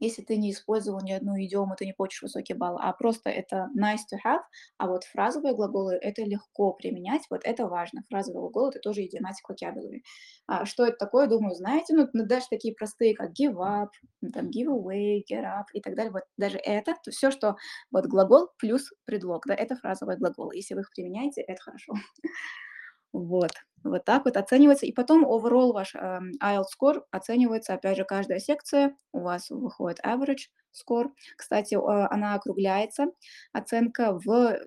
если 0.00 0.22
ты 0.22 0.36
не 0.36 0.52
использовал 0.52 1.00
ни 1.02 1.12
одну 1.12 1.36
идиому, 1.42 1.74
ты 1.76 1.86
не 1.86 1.92
получишь 1.92 2.22
высокий 2.22 2.54
балл, 2.54 2.78
а 2.80 2.92
просто 2.92 3.30
это 3.30 3.68
nice 3.78 4.04
to 4.12 4.18
have, 4.24 4.42
а 4.78 4.86
вот 4.88 5.04
фразовые 5.04 5.54
глаголы— 5.54 5.94
это 6.00 6.22
легко 6.22 6.72
применять, 6.72 7.22
вот 7.30 7.40
это 7.44 7.66
важно. 7.66 8.02
Фразовые 8.08 8.42
глаголы— 8.42 8.70
это 8.70 8.80
тоже 8.80 9.02
idiomatic 9.02 9.44
vocabulary. 9.48 10.02
А 10.46 10.64
что 10.66 10.84
это 10.86 10.96
такое, 10.96 11.26
думаю, 11.26 11.54
знаете, 11.54 11.94
ну, 11.94 12.08
ну, 12.12 12.26
даже 12.26 12.46
такие 12.48 12.74
простые, 12.74 13.14
как 13.14 13.30
give 13.30 13.56
up, 13.56 13.88
там, 14.32 14.48
give 14.50 14.68
away, 14.68 15.20
get 15.30 15.44
up 15.44 15.64
и 15.72 15.80
так 15.80 15.94
далее, 15.94 16.12
вот 16.12 16.22
даже 16.36 16.58
это, 16.58 16.94
то 17.04 17.10
все, 17.10 17.30
что 17.30 17.56
вот 17.90 18.06
глагол 18.06 18.48
плюс 18.58 18.92
предлог, 19.04 19.44
да, 19.46 19.54
это 19.54 19.76
фразовые 19.76 20.18
глаголы. 20.18 20.56
Если 20.56 20.74
вы 20.74 20.80
их 20.82 20.90
применяете, 20.94 21.42
это 21.42 21.60
хорошо. 21.62 21.94
Вот, 23.12 23.52
вот 23.84 24.04
так 24.04 24.24
вот 24.24 24.36
оценивается. 24.36 24.86
И 24.86 24.92
потом 24.92 25.24
overall 25.24 25.72
ваш 25.72 25.94
э, 25.94 26.20
IELTS 26.42 26.66
score 26.80 27.02
оценивается, 27.10 27.74
опять 27.74 27.96
же, 27.96 28.04
каждая 28.04 28.38
секция. 28.40 28.96
У 29.12 29.20
вас 29.20 29.50
выходит 29.50 30.00
average 30.04 30.48
score. 30.74 31.10
Кстати, 31.36 31.74
э, 31.74 32.06
она 32.10 32.34
округляется, 32.34 33.06
оценка 33.52 34.18
в 34.24 34.58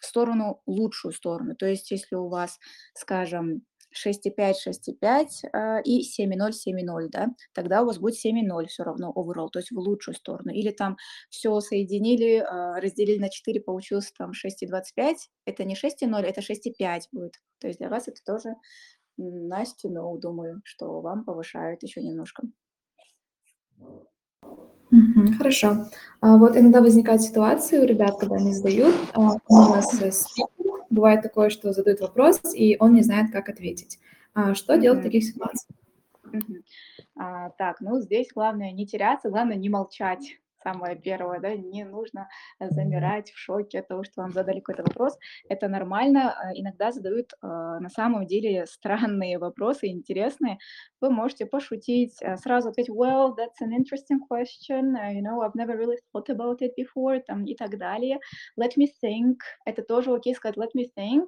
сторону, 0.00 0.62
лучшую 0.66 1.12
сторону. 1.12 1.54
То 1.56 1.66
есть, 1.66 1.90
если 1.90 2.16
у 2.16 2.28
вас, 2.28 2.58
скажем, 2.94 3.62
6,5, 3.92 4.54
6,5 4.66 5.26
э, 5.52 5.82
и 5.84 6.02
7,0, 6.02 6.50
7,0, 6.50 7.08
да, 7.08 7.28
тогда 7.52 7.82
у 7.82 7.86
вас 7.86 7.98
будет 7.98 8.14
7,0 8.14 8.66
все 8.66 8.84
равно 8.84 9.12
overall, 9.14 9.48
то 9.50 9.58
есть 9.58 9.70
в 9.70 9.78
лучшую 9.78 10.14
сторону. 10.14 10.52
Или 10.52 10.70
там 10.70 10.96
все 11.28 11.60
соединили, 11.60 12.38
э, 12.38 12.80
разделили 12.80 13.18
на 13.18 13.28
4, 13.28 13.60
получилось 13.60 14.12
там 14.16 14.32
6,25, 14.32 15.16
это 15.44 15.64
не 15.64 15.74
6,0, 15.74 16.22
это 16.22 16.40
6,5 16.40 17.08
будет. 17.12 17.34
То 17.58 17.68
есть 17.68 17.78
для 17.78 17.88
вас 17.88 18.08
это 18.08 18.20
тоже 18.24 18.54
nice 19.18 19.74
to 19.84 19.90
know, 19.90 20.18
думаю, 20.18 20.60
что 20.64 21.00
вам 21.00 21.24
повышают 21.24 21.82
еще 21.82 22.02
немножко. 22.02 22.44
Хорошо. 25.38 25.86
А, 26.20 26.36
вот 26.36 26.56
иногда 26.56 26.80
возникают 26.80 27.22
ситуации 27.22 27.78
у 27.78 27.84
ребят, 27.84 28.18
когда 28.18 28.36
они 28.36 28.52
сдают, 28.52 28.94
а, 29.14 29.36
у 29.48 29.56
нас 29.56 30.00
э, 30.00 30.10
спикер, 30.10 30.59
бывает 30.90 31.22
такое, 31.22 31.48
что 31.50 31.72
задают 31.72 32.00
вопрос, 32.00 32.40
и 32.54 32.76
он 32.78 32.94
не 32.94 33.02
знает, 33.02 33.32
как 33.32 33.48
ответить. 33.48 33.98
А, 34.34 34.54
что 34.54 34.76
делать 34.76 35.00
в 35.00 35.04
таких 35.04 35.24
ситуациях? 35.24 35.76
Мгм. 36.24 36.62
А, 37.16 37.50
так, 37.50 37.80
ну 37.80 38.00
здесь 38.00 38.28
главное 38.34 38.72
не 38.72 38.86
теряться, 38.86 39.30
главное 39.30 39.56
не 39.56 39.68
молчать 39.68 40.38
самое 40.62 40.96
первое, 40.96 41.40
да, 41.40 41.54
не 41.54 41.84
нужно 41.84 42.28
замирать 42.60 43.30
в 43.30 43.38
шоке 43.38 43.80
от 43.80 43.88
того, 43.88 44.04
что 44.04 44.22
вам 44.22 44.32
задали 44.32 44.60
какой-то 44.60 44.82
вопрос. 44.82 45.18
Это 45.48 45.68
нормально. 45.68 46.32
А, 46.32 46.52
иногда 46.54 46.92
задают 46.92 47.32
э, 47.32 47.46
на 47.46 47.88
самом 47.88 48.26
деле 48.26 48.66
странные 48.66 49.38
вопросы, 49.38 49.88
интересные. 49.88 50.58
Вы 51.00 51.10
можете 51.10 51.46
пошутить, 51.46 52.16
э, 52.20 52.36
сразу 52.36 52.68
ответить, 52.68 52.94
well, 52.94 53.34
that's 53.36 53.60
an 53.62 53.72
interesting 53.72 54.20
question, 54.30 54.94
you 55.14 55.22
know, 55.22 55.40
I've 55.42 55.54
never 55.54 55.76
really 55.76 55.96
thought 56.12 56.28
about 56.28 56.60
it 56.60 56.72
before, 56.76 57.20
там, 57.26 57.44
и 57.44 57.54
так 57.54 57.78
далее. 57.78 58.18
Let 58.58 58.76
me 58.76 58.86
think. 59.02 59.36
Это 59.64 59.82
тоже 59.82 60.12
окей 60.12 60.34
сказать, 60.34 60.56
let 60.56 60.70
me 60.76 60.86
think. 60.96 61.26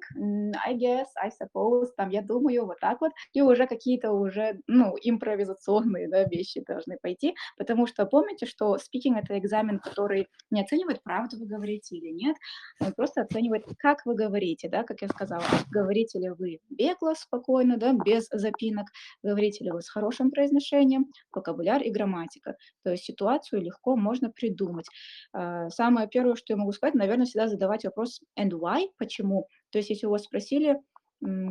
I 0.65 0.73
guess, 0.75 1.07
I 1.21 1.29
suppose, 1.29 1.87
там, 1.97 2.09
я 2.09 2.21
думаю, 2.21 2.65
вот 2.65 2.79
так 2.79 3.01
вот. 3.01 3.11
И 3.33 3.41
уже 3.41 3.67
какие-то 3.67 4.11
уже, 4.11 4.59
ну, 4.67 4.95
импровизационные, 5.01 6.09
да, 6.09 6.23
вещи 6.25 6.63
должны 6.67 6.97
пойти, 7.01 7.35
потому 7.57 7.87
что 7.87 8.05
помните, 8.05 8.45
что 8.45 8.75
speaking 8.75 9.22
это 9.23 9.37
экзамен, 9.37 9.79
который 9.79 10.27
не 10.51 10.61
оценивает, 10.61 11.03
правду 11.03 11.37
вы 11.37 11.45
говорите 11.45 11.95
или 11.95 12.11
нет, 12.11 12.35
он 12.79 12.93
просто 12.93 13.21
оценивает, 13.21 13.65
как 13.77 14.05
вы 14.05 14.15
говорите, 14.15 14.69
да, 14.69 14.83
как 14.83 15.01
я 15.01 15.07
сказала, 15.07 15.43
говорите 15.71 16.19
ли 16.19 16.29
вы 16.29 16.59
бегло, 16.69 17.13
спокойно, 17.15 17.77
да, 17.77 17.93
без 17.93 18.27
запинок, 18.31 18.87
говорите 19.23 19.63
ли 19.63 19.71
вы 19.71 19.81
с 19.81 19.89
хорошим 19.89 20.31
произношением, 20.31 21.11
вокабуляр 21.31 21.81
и 21.81 21.91
грамматика. 21.91 22.55
То 22.83 22.91
есть 22.91 23.03
ситуацию 23.03 23.61
легко 23.61 23.95
можно 23.95 24.29
придумать. 24.29 24.85
А, 25.33 25.69
самое 25.69 26.07
первое, 26.07 26.35
что 26.35 26.53
я 26.53 26.57
могу 26.57 26.71
сказать, 26.71 26.95
наверное, 26.95 27.25
всегда 27.25 27.47
задавать 27.47 27.85
вопрос 27.85 28.21
and 28.39 28.51
why, 28.51 28.87
почему. 28.97 29.47
То 29.71 29.79
есть 29.79 29.89
если 29.89 30.05
у 30.07 30.11
вас 30.11 30.23
спросили, 30.23 30.79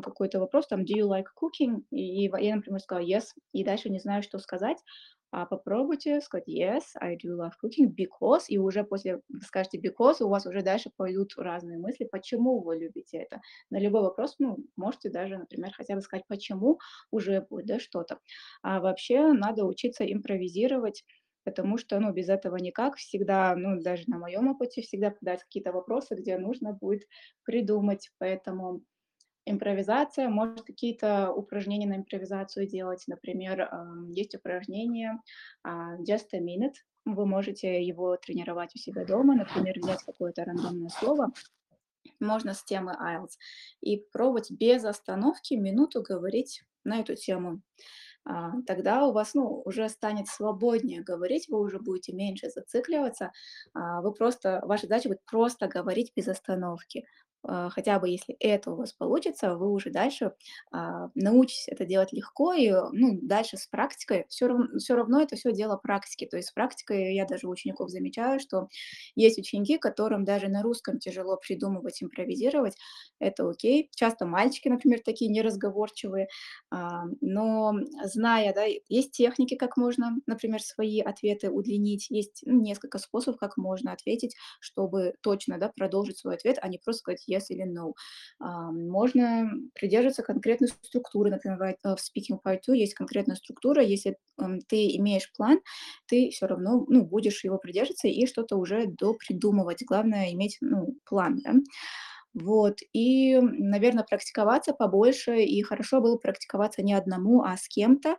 какой-то 0.03 0.41
вопрос, 0.41 0.67
там, 0.69 0.83
do 0.83 0.95
you 0.97 1.09
like 1.09 1.27
cooking? 1.41 1.85
И 1.91 2.25
я, 2.25 2.57
например, 2.57 2.81
сказала 2.81 3.05
yes, 3.05 3.25
и 3.53 3.65
дальше 3.65 3.91
не 3.91 3.99
знаю, 4.01 4.23
что 4.23 4.39
сказать, 4.39 4.79
а 5.35 5.47
попробуйте 5.47 6.21
сказать 6.21 6.47
yes, 6.47 6.83
I 7.01 7.17
do 7.17 7.31
love 7.39 7.53
cooking 7.65 7.89
because, 7.89 8.43
и 8.49 8.59
уже 8.59 8.85
после 8.85 9.23
скажете 9.43 9.79
because, 9.79 10.17
у 10.23 10.29
вас 10.29 10.47
уже 10.47 10.63
дальше 10.63 10.91
пойдут 10.95 11.33
разные 11.39 11.79
мысли, 11.79 12.05
почему 12.11 12.61
вы 12.63 12.77
любите 12.79 13.17
это. 13.19 13.41
На 13.71 13.79
любой 13.81 14.03
вопрос, 14.03 14.37
ну, 14.39 14.59
можете 14.77 15.09
даже, 15.09 15.39
например, 15.39 15.73
хотя 15.75 15.95
бы 15.95 16.03
сказать, 16.03 16.25
почему 16.29 16.79
уже 17.11 17.41
будет, 17.49 17.67
да, 17.67 17.81
что-то. 17.81 18.19
А 18.63 18.81
вообще 18.81 19.33
надо 19.33 19.65
учиться 19.65 20.05
импровизировать, 20.05 21.03
потому 21.45 21.79
что, 21.79 21.99
ну, 21.99 22.13
без 22.13 22.29
этого 22.29 22.57
никак. 22.57 22.97
Всегда, 22.97 23.55
ну, 23.57 23.81
даже 23.81 24.05
на 24.09 24.19
моем 24.19 24.49
опыте, 24.49 24.83
всегда 24.83 25.11
подать 25.11 25.43
какие-то 25.45 25.73
вопросы, 25.73 26.15
где 26.15 26.37
нужно 26.37 26.75
будет 26.75 27.05
придумать, 27.45 28.11
поэтому 28.19 28.83
импровизация, 29.45 30.29
может 30.29 30.63
какие-то 30.63 31.33
упражнения 31.33 31.87
на 31.87 31.97
импровизацию 31.97 32.67
делать. 32.67 33.05
Например, 33.07 33.69
есть 34.09 34.35
упражнение 34.35 35.21
а, 35.63 35.97
Just 35.99 36.29
a 36.33 36.41
Minute. 36.41 36.75
Вы 37.05 37.27
можете 37.27 37.83
его 37.83 38.17
тренировать 38.17 38.75
у 38.77 38.79
себя 38.79 39.05
дома, 39.05 39.35
например, 39.35 39.79
взять 39.81 40.03
какое-то 40.05 40.45
рандомное 40.45 40.89
слово, 40.89 41.33
можно 42.21 42.55
с 42.55 42.63
темы 42.63 42.97
IELTS, 43.01 43.33
и 43.81 43.97
пробовать 44.13 44.51
без 44.51 44.85
остановки 44.85 45.55
минуту 45.55 46.03
говорить 46.03 46.63
на 46.85 47.01
эту 47.01 47.15
тему. 47.17 47.61
А, 48.25 48.53
тогда 48.67 49.07
у 49.07 49.13
вас 49.13 49.35
ну, 49.35 49.63
уже 49.65 49.89
станет 49.89 50.29
свободнее 50.29 51.03
говорить, 51.03 51.49
вы 51.49 51.61
уже 51.61 51.79
будете 51.81 52.13
меньше 52.13 52.51
зацикливаться. 52.51 53.33
А, 53.75 54.01
вы 54.01 54.13
просто, 54.13 54.63
ваша 54.65 54.83
задача 54.83 55.09
будет 55.09 55.25
просто 55.25 55.67
говорить 55.67 56.13
без 56.15 56.29
остановки. 56.29 57.05
А, 57.45 57.71
хотя 57.71 57.99
бы 57.99 58.09
если 58.09 58.35
это 58.41 58.71
у 58.73 58.77
вас 58.77 58.93
получится, 58.93 59.57
вы 59.57 59.71
уже 59.71 59.91
дальше 59.91 60.33
а, 60.71 61.11
научитесь 61.15 61.69
это 61.69 61.85
делать 61.85 62.13
легко, 62.13 62.53
и 62.53 62.71
ну, 62.71 63.19
дальше 63.23 63.57
с 63.57 63.67
практикой 63.67 64.27
все 64.29 64.47
равно, 64.49 64.79
все 64.79 64.95
равно 64.95 65.21
это 65.23 65.37
все 65.37 65.53
дело 65.53 65.77
практики. 65.77 66.27
То 66.27 66.37
есть 66.37 66.49
с 66.51 66.53
практикой 66.53 67.15
я 67.15 67.27
даже 67.27 67.49
у 67.49 67.51
учеников 67.51 67.91
замечаю, 67.91 68.41
что 68.41 68.69
есть 69.15 69.39
ученики, 69.39 69.79
которым 69.79 70.25
даже 70.25 70.49
на 70.49 70.63
русском 70.63 70.99
тяжело 70.99 71.37
придумывать, 71.37 72.03
импровизировать. 72.03 72.77
Это 73.19 73.49
окей. 73.49 73.91
Часто 73.95 74.27
мальчики, 74.27 74.69
например, 74.69 75.01
такие 75.05 75.31
неразговорчивые, 75.31 76.29
а, 76.71 77.05
но 77.21 77.73
зная, 78.05 78.53
да, 78.55 78.65
есть 78.89 79.13
техники, 79.13 79.55
как 79.57 79.77
можно, 79.77 80.17
например, 80.27 80.63
свои 80.63 81.01
ответы 81.01 81.51
удлинить, 81.51 82.07
есть 82.11 82.43
ну, 82.47 82.61
несколько 82.61 82.99
способов, 82.99 83.39
как 83.41 83.57
можно 83.57 83.93
ответить, 83.93 84.37
чтобы 84.61 85.15
точно 85.23 85.59
да, 85.59 85.69
продолжить 85.75 86.19
свой 86.19 86.35
ответ, 86.35 86.59
а 86.61 86.69
не 86.69 86.79
просто 86.79 87.01
сказать 87.01 87.25
yes 87.33 87.45
или 87.49 87.65
no. 87.65 87.93
А, 88.39 88.71
можно 88.73 89.51
придерживаться 89.75 90.23
конкретной 90.23 90.69
структуры, 90.69 91.31
например, 91.31 91.59
в 91.59 91.97
Speaking 91.97 92.39
Part 92.45 92.61
2 92.67 92.77
есть 92.77 92.95
конкретная 92.95 93.37
структура, 93.37 93.83
если 93.83 94.17
эм, 94.41 94.61
ты 94.61 94.97
имеешь 94.97 95.31
план, 95.37 95.61
ты 96.07 96.31
все 96.31 96.47
равно, 96.47 96.85
ну, 96.89 97.05
будешь 97.05 97.45
его 97.45 97.59
придерживаться 97.59 98.09
и 98.09 98.27
что-то 98.27 98.57
уже 98.57 98.87
допридумывать. 98.87 99.83
Главное 99.87 100.33
иметь, 100.33 100.59
ну, 100.61 100.97
план, 101.05 101.41
да. 101.45 101.53
Вот, 102.35 102.79
и, 102.95 103.39
наверное, 103.41 104.05
практиковаться 104.05 104.73
побольше, 104.73 105.43
и 105.43 105.63
хорошо 105.63 106.01
было 106.01 106.17
практиковаться 106.17 106.83
не 106.83 106.95
одному, 106.95 107.43
а 107.43 107.57
с 107.57 107.69
кем-то, 107.69 108.17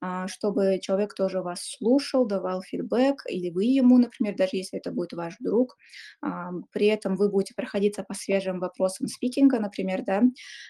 а, 0.00 0.28
чтобы 0.28 0.78
человек 0.80 1.14
тоже 1.14 1.42
вас 1.42 1.62
слушал, 1.78 2.26
давал 2.26 2.62
фидбэк, 2.62 3.24
или 3.28 3.50
вы 3.50 3.64
ему, 3.64 3.98
например, 3.98 4.36
даже 4.36 4.56
если 4.56 4.78
это 4.78 4.92
будет 4.92 5.12
ваш 5.14 5.36
друг. 5.40 5.76
А, 6.22 6.50
при 6.72 6.86
этом 6.86 7.16
вы 7.16 7.28
будете 7.28 7.54
проходиться 7.54 8.04
по 8.04 8.14
свежим 8.14 8.60
вопросам 8.60 9.08
спикинга, 9.08 9.58
например, 9.58 10.02
да, 10.06 10.22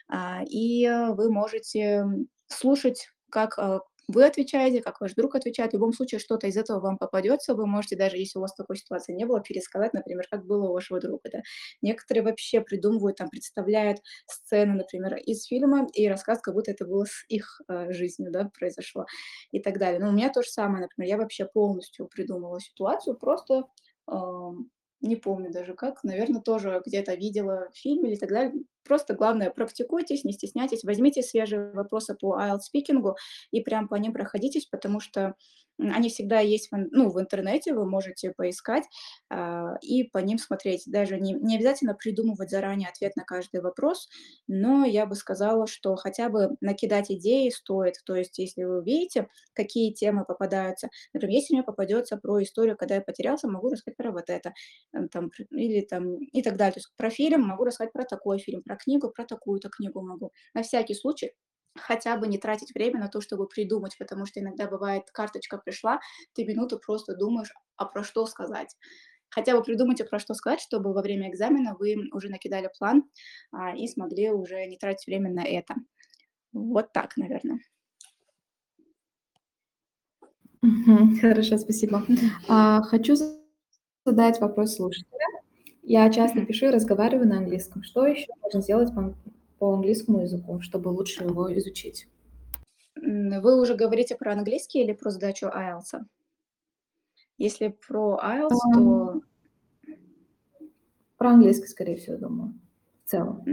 а, 0.08 0.42
и 0.48 0.88
вы 1.16 1.30
можете 1.30 2.04
слушать, 2.48 3.08
как 3.30 3.58
вы 4.08 4.24
отвечаете, 4.24 4.80
как 4.82 5.00
ваш 5.00 5.14
друг 5.14 5.34
отвечает. 5.34 5.72
В 5.72 5.74
любом 5.74 5.92
случае 5.92 6.20
что-то 6.20 6.46
из 6.46 6.56
этого 6.56 6.80
вам 6.80 6.96
попадется. 6.98 7.54
Вы 7.54 7.66
можете, 7.66 7.96
даже 7.96 8.16
если 8.16 8.38
у 8.38 8.42
вас 8.42 8.54
такой 8.54 8.76
ситуации 8.76 9.12
не 9.12 9.24
было, 9.26 9.40
пересказать, 9.40 9.92
например, 9.94 10.26
как 10.30 10.46
было 10.46 10.68
у 10.68 10.72
вашего 10.72 11.00
друга. 11.00 11.28
Да? 11.32 11.42
Некоторые 11.82 12.22
вообще 12.24 12.60
придумывают, 12.60 13.16
там, 13.16 13.28
представляют 13.30 13.98
сцены, 14.26 14.74
например, 14.74 15.16
из 15.16 15.44
фильма 15.46 15.88
и 15.92 16.08
рассказывают, 16.08 16.44
как 16.44 16.54
будто 16.54 16.70
это 16.70 16.86
было 16.86 17.04
с 17.04 17.24
их 17.28 17.60
э, 17.68 17.92
жизнью, 17.92 18.30
да, 18.30 18.50
произошло 18.56 19.06
и 19.50 19.60
так 19.60 19.78
далее. 19.78 20.00
Но 20.00 20.10
у 20.10 20.12
меня 20.12 20.30
то 20.30 20.42
же 20.42 20.48
самое, 20.50 20.82
например, 20.82 21.08
я 21.10 21.16
вообще 21.18 21.44
полностью 21.46 22.06
придумала 22.06 22.60
ситуацию, 22.60 23.16
просто 23.16 23.64
э, 24.10 24.14
не 25.00 25.16
помню 25.16 25.52
даже 25.52 25.74
как, 25.74 26.02
наверное, 26.04 26.40
тоже 26.42 26.82
где-то 26.84 27.14
видела 27.14 27.68
в 27.72 27.76
фильме 27.78 28.10
или 28.12 28.18
так 28.18 28.30
далее. 28.30 28.54
Просто 28.84 29.14
главное, 29.14 29.50
практикуйтесь, 29.50 30.24
не 30.24 30.32
стесняйтесь, 30.32 30.84
возьмите 30.84 31.22
свежие 31.22 31.72
вопросы 31.72 32.14
по 32.14 32.38
IELTS 32.40 32.60
спикингу 32.62 33.16
и 33.50 33.60
прям 33.60 33.88
по 33.88 33.96
ним 33.96 34.12
проходитесь, 34.12 34.66
потому 34.66 35.00
что 35.00 35.34
они 35.78 36.08
всегда 36.08 36.40
есть 36.40 36.70
в, 36.70 36.76
ну, 36.90 37.10
в 37.10 37.20
интернете, 37.20 37.74
вы 37.74 37.84
можете 37.86 38.32
поискать 38.32 38.84
э, 39.30 39.74
и 39.82 40.04
по 40.04 40.18
ним 40.18 40.38
смотреть. 40.38 40.84
Даже 40.86 41.18
не, 41.20 41.32
не 41.34 41.56
обязательно 41.56 41.94
придумывать 41.94 42.50
заранее 42.50 42.88
ответ 42.88 43.16
на 43.16 43.24
каждый 43.24 43.60
вопрос, 43.60 44.08
но 44.46 44.84
я 44.84 45.06
бы 45.06 45.14
сказала, 45.14 45.66
что 45.66 45.96
хотя 45.96 46.28
бы 46.28 46.56
накидать 46.60 47.10
идеи 47.10 47.50
стоит. 47.50 47.94
То 48.04 48.14
есть, 48.16 48.38
если 48.38 48.64
вы 48.64 48.82
видите, 48.82 49.28
какие 49.54 49.92
темы 49.92 50.24
попадаются, 50.24 50.88
например, 51.12 51.34
если 51.34 51.54
мне 51.54 51.62
попадется 51.62 52.16
про 52.16 52.42
историю, 52.42 52.76
когда 52.76 52.96
я 52.96 53.00
потерялся, 53.00 53.48
могу 53.48 53.68
рассказать 53.70 53.96
про 53.96 54.12
вот 54.12 54.30
это, 54.30 54.52
там, 55.12 55.30
или 55.50 55.80
там, 55.82 56.16
и 56.18 56.42
так 56.42 56.56
далее. 56.56 56.74
То 56.74 56.78
есть 56.80 56.92
про 56.96 57.10
фильм 57.10 57.42
могу 57.42 57.64
рассказать 57.64 57.92
про 57.92 58.04
такой 58.04 58.38
фильм, 58.38 58.62
про 58.62 58.76
книгу, 58.76 59.10
про 59.10 59.24
такую-то 59.24 59.68
книгу 59.68 60.00
могу. 60.02 60.32
На 60.54 60.62
всякий 60.62 60.94
случай 60.94 61.32
хотя 61.86 62.16
бы 62.16 62.26
не 62.26 62.38
тратить 62.38 62.74
время 62.74 62.98
на 62.98 63.08
то, 63.08 63.20
чтобы 63.20 63.46
придумать, 63.46 63.96
потому 63.96 64.26
что 64.26 64.40
иногда 64.40 64.66
бывает, 64.66 65.04
карточка 65.12 65.58
пришла, 65.58 66.00
ты 66.34 66.44
минуту 66.44 66.80
просто 66.84 67.16
думаешь, 67.16 67.52
а 67.76 67.84
про 67.84 68.02
что 68.02 68.26
сказать. 68.26 68.76
Хотя 69.28 69.56
бы 69.56 69.62
придумайте, 69.62 70.04
про 70.04 70.18
что 70.18 70.34
сказать, 70.34 70.60
чтобы 70.60 70.92
во 70.92 71.02
время 71.02 71.30
экзамена 71.30 71.76
вы 71.78 71.96
уже 72.12 72.28
накидали 72.28 72.70
план 72.78 73.04
а, 73.52 73.76
и 73.76 73.86
смогли 73.86 74.30
уже 74.30 74.66
не 74.66 74.78
тратить 74.78 75.06
время 75.06 75.30
на 75.30 75.44
это. 75.44 75.74
Вот 76.52 76.92
так, 76.92 77.16
наверное. 77.16 77.60
Хорошо, 81.20 81.58
спасибо. 81.58 82.04
А, 82.48 82.82
хочу 82.82 83.14
задать 84.04 84.40
вопрос 84.40 84.76
слушателя. 84.76 85.26
Я 85.82 86.10
часто 86.10 86.44
пишу 86.44 86.66
и 86.66 86.70
разговариваю 86.70 87.28
на 87.28 87.38
английском. 87.38 87.84
Что 87.84 88.06
еще 88.06 88.26
можно 88.42 88.60
сделать 88.60 88.92
по 89.58 89.72
английскому 89.74 90.22
языку, 90.22 90.60
чтобы 90.60 90.88
лучше 90.88 91.24
его 91.24 91.52
изучить. 91.58 92.08
Вы 92.94 93.60
уже 93.60 93.74
говорите 93.74 94.16
про 94.16 94.32
английский 94.32 94.82
или 94.82 94.92
про 94.92 95.10
сдачу 95.10 95.46
IELTS? 95.46 96.04
Если 97.38 97.68
про 97.68 98.18
IELTS, 98.22 98.58
то... 98.74 99.20
Про 101.16 101.30
английский, 101.30 101.66
скорее 101.66 101.96
всего, 101.96 102.16
думаю, 102.16 102.54
в 103.04 103.08
целом. 103.08 103.44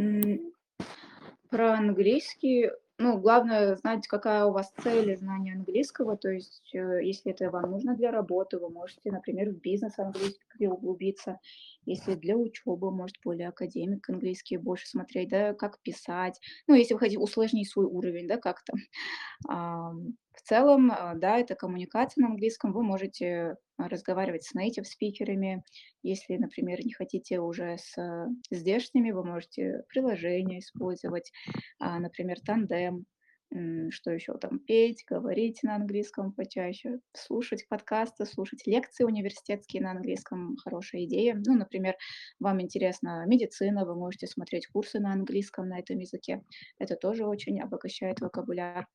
Про 1.49 1.73
английский 1.73 2.71
ну, 2.99 3.17
главное 3.17 3.75
знать, 3.75 4.07
какая 4.07 4.45
у 4.45 4.51
вас 4.51 4.71
цель 4.83 5.11
и 5.11 5.15
знание 5.15 5.55
английского. 5.55 6.15
То 6.15 6.29
есть, 6.29 6.69
э, 6.73 6.99
если 7.03 7.31
это 7.31 7.49
вам 7.49 7.71
нужно 7.71 7.95
для 7.95 8.11
работы, 8.11 8.59
вы 8.59 8.69
можете, 8.69 9.11
например, 9.11 9.49
в 9.49 9.59
бизнес 9.59 9.97
английский 9.97 10.67
углубиться. 10.67 11.39
Если 11.85 12.15
для 12.15 12.37
учебы, 12.37 12.91
может, 12.91 13.17
более 13.23 13.49
академик 13.49 14.09
английский 14.09 14.57
больше 14.57 14.87
смотреть, 14.87 15.29
да, 15.29 15.53
как 15.53 15.81
писать. 15.81 16.39
Ну, 16.67 16.75
если 16.75 16.93
вы 16.93 16.99
хотите 16.99 17.19
усложнить 17.19 17.69
свой 17.69 17.85
уровень, 17.85 18.27
да, 18.27 18.37
как-то. 18.37 18.73
В 20.33 20.41
целом, 20.41 20.91
а, 20.91 21.13
да, 21.15 21.37
это 21.37 21.53
коммуникация 21.55 22.23
на 22.23 22.29
английском. 22.29 22.73
Вы 22.73 22.83
можете 22.83 23.55
разговаривать 23.77 24.43
с 24.43 24.55
native 24.55 24.83
спикерами. 24.85 25.63
Если, 26.01 26.37
например, 26.37 26.83
не 26.83 26.91
хотите 26.91 27.39
уже 27.39 27.77
с 27.77 27.95
здешними, 28.49 29.11
вы 29.11 29.23
можете 29.23 29.83
приложения 29.89 30.59
использовать, 30.59 31.31
а, 31.79 31.99
например, 31.99 32.39
тандем, 32.41 33.05
что 33.91 34.11
еще 34.11 34.37
там, 34.37 34.59
петь, 34.59 35.03
говорить 35.07 35.59
на 35.63 35.75
английском 35.75 36.33
почаще, 36.33 36.99
слушать 37.13 37.67
подкасты, 37.69 38.25
слушать 38.25 38.65
лекции 38.65 39.03
университетские 39.03 39.83
на 39.83 39.91
английском, 39.91 40.55
хорошая 40.63 41.05
идея. 41.05 41.35
Ну, 41.45 41.55
например, 41.55 41.95
вам 42.39 42.61
интересна 42.61 43.25
медицина, 43.27 43.85
вы 43.85 43.95
можете 43.95 44.27
смотреть 44.27 44.67
курсы 44.67 44.99
на 44.99 45.13
английском 45.13 45.67
на 45.69 45.79
этом 45.79 45.99
языке. 45.99 46.43
Это 46.79 46.95
тоже 46.95 47.25
очень 47.25 47.61
обогащает 47.61 48.19
вокабуляр. 48.21 48.87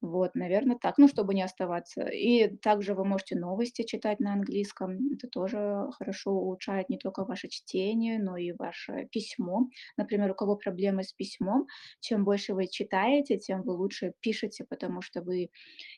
Вот, 0.00 0.36
наверное, 0.36 0.76
так, 0.80 0.96
ну, 0.98 1.08
чтобы 1.08 1.34
не 1.34 1.42
оставаться. 1.42 2.02
И 2.06 2.56
также 2.58 2.94
вы 2.94 3.04
можете 3.04 3.36
новости 3.36 3.82
читать 3.82 4.20
на 4.20 4.32
английском. 4.34 4.96
Это 5.14 5.26
тоже 5.28 5.86
хорошо 5.98 6.30
улучшает 6.32 6.88
не 6.88 6.98
только 6.98 7.24
ваше 7.24 7.48
чтение, 7.48 8.18
но 8.22 8.36
и 8.36 8.52
ваше 8.52 9.08
письмо. 9.10 9.66
Например, 9.96 10.30
у 10.30 10.34
кого 10.34 10.54
проблемы 10.56 11.02
с 11.02 11.12
письмом, 11.12 11.66
чем 12.00 12.24
больше 12.24 12.54
вы 12.54 12.68
читаете, 12.68 13.38
тем 13.38 13.62
вы 13.62 13.72
лучше 13.72 14.12
пишете, 14.20 14.64
потому 14.68 15.02
что 15.02 15.20
вы 15.20 15.50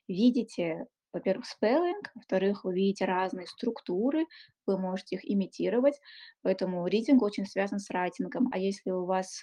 видите 0.09 0.87
во-первых, 1.13 1.47
спеллинг, 1.47 2.11
во-вторых, 2.15 2.65
вы 2.65 2.75
видите 2.75 3.05
разные 3.05 3.47
структуры, 3.47 4.27
вы 4.67 4.79
можете 4.79 5.17
их 5.17 5.29
имитировать, 5.29 6.01
поэтому 6.43 6.87
ридинг 6.87 7.23
очень 7.23 7.47
связан 7.47 7.79
с 7.81 7.91
райтингом. 7.91 8.49
А 8.53 8.59
если 8.59 8.91
у 8.91 9.05
вас 9.05 9.43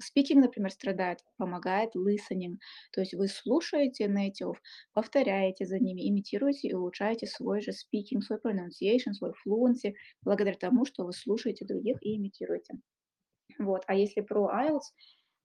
спикинг, 0.00 0.38
эм, 0.38 0.42
например, 0.42 0.70
страдает, 0.70 1.18
помогает 1.36 1.90
listening, 1.96 2.56
то 2.92 3.00
есть 3.00 3.14
вы 3.14 3.28
слушаете 3.28 4.06
native, 4.06 4.56
повторяете 4.92 5.66
за 5.66 5.78
ними, 5.78 6.08
имитируете 6.08 6.68
и 6.68 6.74
улучшаете 6.74 7.26
свой 7.26 7.60
же 7.60 7.72
speaking, 7.72 8.20
свой 8.20 8.38
pronunciation, 8.38 9.12
свой 9.12 9.32
fluency, 9.46 9.94
благодаря 10.22 10.56
тому, 10.56 10.84
что 10.86 11.04
вы 11.04 11.12
слушаете 11.12 11.64
других 11.66 11.96
и 12.00 12.16
имитируете. 12.16 12.74
Вот. 13.58 13.82
А 13.86 13.94
если 13.94 14.20
про 14.20 14.50
IELTS, 14.50 14.92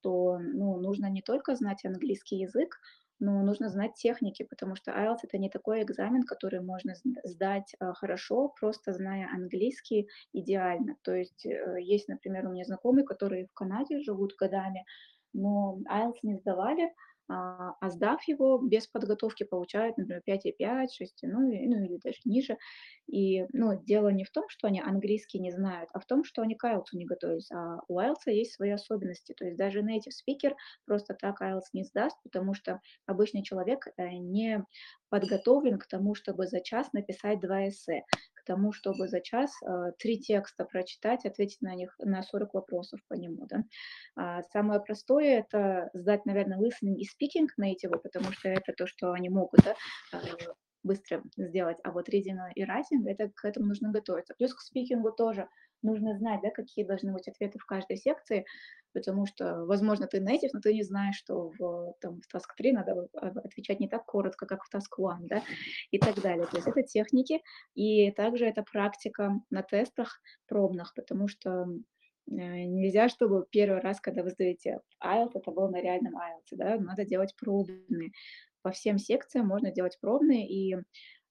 то 0.01 0.39
ну, 0.39 0.77
нужно 0.79 1.07
не 1.09 1.21
только 1.21 1.55
знать 1.55 1.85
английский 1.85 2.37
язык, 2.37 2.79
но 3.21 3.43
нужно 3.43 3.69
знать 3.69 3.93
техники, 3.93 4.43
потому 4.43 4.75
что 4.75 4.91
IELTS 4.91 5.19
это 5.23 5.37
не 5.37 5.49
такой 5.49 5.83
экзамен, 5.83 6.23
который 6.23 6.59
можно 6.59 6.95
сдать 7.23 7.75
а, 7.79 7.93
хорошо, 7.93 8.49
просто 8.59 8.93
зная 8.93 9.29
английский 9.31 10.09
идеально. 10.33 10.95
То 11.03 11.13
есть 11.13 11.45
э, 11.45 11.77
есть, 11.79 12.07
например, 12.09 12.47
у 12.47 12.51
меня 12.51 12.65
знакомые, 12.65 13.05
которые 13.05 13.45
в 13.45 13.53
Канаде 13.53 14.01
живут 14.01 14.35
годами, 14.35 14.85
но 15.33 15.77
IELTS 15.87 16.17
не 16.23 16.35
сдавали, 16.35 16.91
а, 17.31 17.75
а 17.79 17.89
сдав 17.89 18.21
его 18.27 18.57
без 18.57 18.87
подготовки 18.87 19.43
получают, 19.43 19.97
например, 19.97 20.21
5,5, 20.27 20.87
6, 20.91 21.19
ну, 21.23 21.39
ну 21.39 21.85
или 21.85 21.97
даже 22.03 22.19
ниже. 22.25 22.57
И 23.07 23.45
ну, 23.53 23.81
дело 23.81 24.09
не 24.09 24.25
в 24.25 24.31
том, 24.31 24.45
что 24.49 24.67
они 24.67 24.81
английский 24.81 25.39
не 25.39 25.51
знают, 25.51 25.89
а 25.93 25.99
в 25.99 26.05
том, 26.05 26.25
что 26.25 26.41
они 26.41 26.55
к 26.55 26.65
IELTS 26.65 26.87
не 26.93 27.05
готовились. 27.05 27.49
А 27.51 27.79
у 27.87 27.99
IELTS 27.99 28.27
есть 28.27 28.53
свои 28.53 28.71
особенности. 28.71 29.33
То 29.33 29.45
есть 29.45 29.57
даже 29.57 29.79
native 29.81 30.11
speaker 30.11 30.55
просто 30.85 31.13
так 31.13 31.41
IELTS 31.41 31.71
не 31.73 31.85
сдаст, 31.85 32.17
потому 32.23 32.53
что 32.53 32.81
обычный 33.05 33.43
человек 33.43 33.87
э, 33.97 34.09
не 34.09 34.65
подготовлен 35.11 35.77
к 35.77 35.87
тому, 35.87 36.15
чтобы 36.15 36.47
за 36.47 36.61
час 36.61 36.91
написать 36.93 37.41
два 37.41 37.67
эссе 37.67 38.05
к 38.33 38.45
тому, 38.45 38.71
чтобы 38.71 39.07
за 39.07 39.19
час 39.19 39.51
э, 39.61 39.91
три 39.99 40.17
текста 40.17 40.65
прочитать, 40.65 41.25
ответить 41.25 41.61
на 41.61 41.75
них 41.75 41.93
на 41.99 42.23
40 42.23 42.53
вопросов 42.53 42.99
по 43.07 43.13
нему. 43.13 43.45
Да? 43.45 43.63
А 44.15 44.41
самое 44.53 44.79
простое– 44.79 45.39
это 45.41 45.89
сдать, 45.93 46.25
наверное, 46.25 46.57
listening 46.57 46.95
и 46.95 47.05
speaking 47.05 47.47
native, 47.59 47.99
потому 48.01 48.31
что 48.31 48.49
это 48.49 48.73
то, 48.73 48.87
что 48.87 49.11
они 49.11 49.29
могут 49.29 49.59
да, 49.63 49.75
э, 50.13 50.17
быстро 50.81 51.21
сделать. 51.37 51.77
А 51.83 51.91
вот 51.91 52.09
reading 52.09 52.39
и 52.55 52.63
writing– 52.63 53.05
это 53.05 53.29
к 53.35 53.45
этому 53.45 53.67
нужно 53.67 53.91
готовиться. 53.91 54.33
Плюс 54.37 54.53
к 54.53 54.61
спикингу 54.61 55.11
тоже 55.11 55.47
нужно 55.81 56.17
знать, 56.17 56.41
да, 56.41 56.49
какие 56.49 56.85
должны 56.85 57.13
быть 57.13 57.27
ответы 57.27 57.59
в 57.59 57.65
каждой 57.65 57.97
секции, 57.97 58.45
потому 58.93 59.25
что, 59.25 59.65
возможно, 59.65 60.07
ты 60.07 60.19
native, 60.19 60.49
но 60.53 60.59
ты 60.59 60.73
не 60.73 60.83
знаешь, 60.83 61.15
что 61.15 61.51
в, 61.57 61.93
там, 62.01 62.21
в 62.21 62.35
Task 62.35 62.49
3 62.57 62.73
надо 62.73 63.07
отвечать 63.13 63.79
не 63.79 63.87
так 63.87 64.05
коротко, 64.05 64.45
как 64.45 64.63
в 64.63 64.73
Task 64.73 64.95
1, 64.97 65.27
да, 65.27 65.41
и 65.91 65.97
так 65.97 66.21
далее. 66.21 66.45
То 66.47 66.57
есть 66.57 66.67
это 66.67 66.83
техники, 66.83 67.41
и 67.73 68.11
также 68.11 68.45
это 68.45 68.63
практика 68.63 69.33
на 69.49 69.63
тестах 69.63 70.21
пробных, 70.47 70.93
потому 70.95 71.27
что 71.27 71.67
Э, 72.29 72.33
нельзя, 72.65 73.09
чтобы 73.09 73.45
первый 73.49 73.81
раз, 73.81 73.99
когда 73.99 74.23
вы 74.23 74.29
сдаете 74.31 74.79
IELTS, 75.03 75.31
это 75.35 75.51
был 75.51 75.69
на 75.69 75.81
реальном 75.81 76.15
IELTS, 76.15 76.57
да, 76.57 76.77
надо 76.77 77.05
делать 77.05 77.35
пробные. 77.35 78.11
По 78.61 78.71
всем 78.71 78.97
секциям 78.97 79.47
можно 79.47 79.71
делать 79.71 79.97
пробные, 79.99 80.47
и 80.47 80.77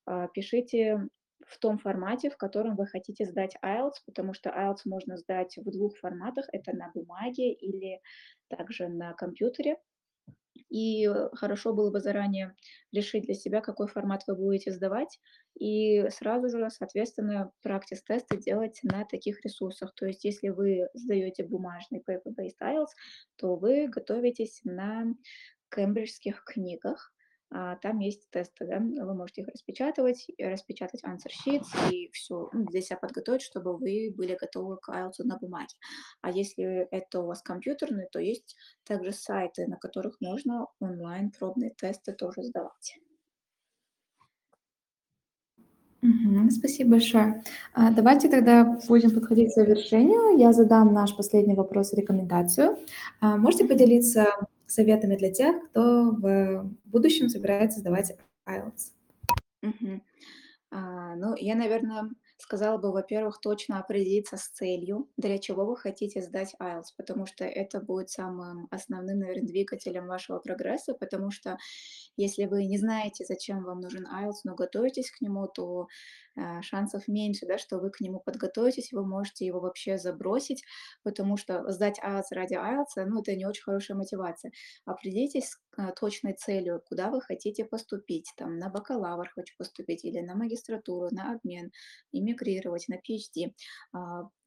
а, 0.04 0.26
пишите 0.28 1.06
в 1.50 1.58
том 1.58 1.78
формате, 1.78 2.30
в 2.30 2.36
котором 2.36 2.76
вы 2.76 2.86
хотите 2.86 3.26
сдать 3.26 3.56
IELTS, 3.62 3.94
потому 4.06 4.34
что 4.34 4.50
IELTS 4.50 4.82
можно 4.84 5.16
сдать 5.16 5.56
в 5.56 5.70
двух 5.70 5.96
форматах. 5.98 6.46
Это 6.52 6.72
на 6.74 6.90
бумаге 6.94 7.52
или 7.52 8.00
также 8.48 8.88
на 8.88 9.12
компьютере. 9.14 9.76
И 10.68 11.08
э, 11.08 11.30
хорошо 11.32 11.72
было 11.72 11.90
бы 11.90 11.98
заранее 11.98 12.54
решить 12.92 13.24
для 13.24 13.34
себя, 13.34 13.60
какой 13.60 13.88
формат 13.88 14.22
вы 14.28 14.36
будете 14.36 14.70
сдавать, 14.70 15.18
и 15.58 16.08
сразу 16.10 16.48
же, 16.48 16.70
соответственно, 16.70 17.50
практис-тесты 17.62 18.36
делать 18.36 18.78
на 18.84 19.04
таких 19.04 19.44
ресурсах. 19.44 19.92
То 19.94 20.06
есть 20.06 20.24
если 20.24 20.48
вы 20.50 20.88
сдаете 20.94 21.44
бумажный 21.44 22.02
paper-based 22.08 22.60
IELTS, 22.62 22.92
то 23.36 23.56
вы 23.56 23.88
готовитесь 23.88 24.60
на 24.64 25.06
кембриджских 25.74 26.44
книгах, 26.44 27.12
там 27.50 27.98
есть 27.98 28.30
тесты, 28.30 28.66
да, 28.66 28.78
вы 28.78 29.14
можете 29.14 29.42
их 29.42 29.48
распечатывать, 29.48 30.26
распечатать 30.38 31.02
answer 31.04 31.30
sheets 31.46 31.66
и 31.90 32.08
все 32.12 32.48
ну, 32.52 32.64
для 32.64 32.80
себя 32.80 32.96
подготовить, 32.96 33.42
чтобы 33.42 33.76
вы 33.76 34.12
были 34.16 34.36
готовы 34.40 34.76
к 34.76 34.88
IELTS 34.88 35.24
на 35.24 35.36
бумаге. 35.36 35.74
А 36.20 36.30
если 36.30 36.86
это 36.90 37.20
у 37.20 37.26
вас 37.26 37.42
компьютерный, 37.42 38.06
то 38.10 38.20
есть 38.20 38.56
также 38.84 39.12
сайты, 39.12 39.66
на 39.66 39.76
которых 39.76 40.20
можно 40.20 40.66
онлайн 40.78 41.30
пробные 41.30 41.70
тесты 41.70 42.12
тоже 42.12 42.42
сдавать. 42.44 42.98
Спасибо 46.50 46.92
большое. 46.92 47.44
А, 47.74 47.90
давайте 47.90 48.28
тогда 48.30 48.64
будем 48.88 49.10
подходить 49.10 49.50
к 49.50 49.54
завершению. 49.54 50.38
Я 50.38 50.52
задам 50.54 50.94
наш 50.94 51.14
последний 51.14 51.54
вопрос 51.54 51.92
рекомендацию. 51.92 52.78
А, 53.20 53.36
можете 53.36 53.66
поделиться 53.66 54.28
советами 54.70 55.16
для 55.16 55.32
тех, 55.32 55.70
кто 55.70 56.10
в 56.12 56.70
будущем 56.84 57.28
собирается 57.28 57.80
сдавать 57.80 58.16
IELTS? 58.48 58.92
Мгм. 59.62 60.02
А, 60.72 61.16
ну, 61.16 61.34
я, 61.36 61.56
наверное, 61.56 62.10
сказала 62.38 62.78
бы, 62.78 62.92
во-первых, 62.92 63.40
точно 63.40 63.80
определиться 63.80 64.36
с 64.36 64.48
целью, 64.48 65.10
для 65.16 65.38
чего 65.38 65.66
вы 65.66 65.76
хотите 65.76 66.22
сдать 66.22 66.54
IELTS, 66.60 66.94
потому 66.96 67.26
что 67.26 67.44
это 67.44 67.80
будет 67.80 68.10
самым 68.10 68.68
основным, 68.70 69.18
наверное, 69.20 69.46
двигателем 69.46 70.06
вашего 70.06 70.38
прогресса, 70.38 70.94
потому 70.94 71.30
что 71.32 71.58
если 72.16 72.46
вы 72.46 72.66
не 72.66 72.78
знаете, 72.78 73.24
зачем 73.24 73.64
вам 73.64 73.80
нужен 73.80 74.06
IELTS, 74.06 74.40
но 74.44 74.54
готовитесь 74.54 75.10
к 75.10 75.20
нему, 75.20 75.48
то 75.48 75.88
шансов 76.62 77.08
меньше, 77.08 77.46
да, 77.46 77.58
что 77.58 77.78
вы 77.78 77.90
к 77.90 78.00
нему 78.00 78.20
подготовитесь, 78.20 78.92
вы 78.92 79.06
можете 79.06 79.46
его 79.46 79.60
вообще 79.60 79.98
забросить, 79.98 80.64
потому 81.02 81.36
что 81.36 81.70
сдать 81.70 81.98
IELTS 81.98 82.24
ради 82.32 82.54
IELTS, 82.54 83.04
ну, 83.06 83.20
это 83.20 83.34
не 83.36 83.46
очень 83.46 83.62
хорошая 83.62 83.96
мотивация. 83.96 84.52
Определитесь 84.84 85.50
с 85.50 85.58
э, 85.78 85.92
точной 85.98 86.34
целью, 86.34 86.82
куда 86.86 87.10
вы 87.10 87.20
хотите 87.20 87.64
поступить, 87.64 88.32
там, 88.36 88.58
на 88.58 88.68
бакалавр 88.68 89.28
хочу 89.34 89.54
поступить, 89.58 90.04
или 90.04 90.20
на 90.20 90.34
магистратуру, 90.34 91.08
на 91.10 91.32
обмен, 91.32 91.70
иммигрировать, 92.12 92.86
на 92.88 92.96
PhD. 92.96 93.52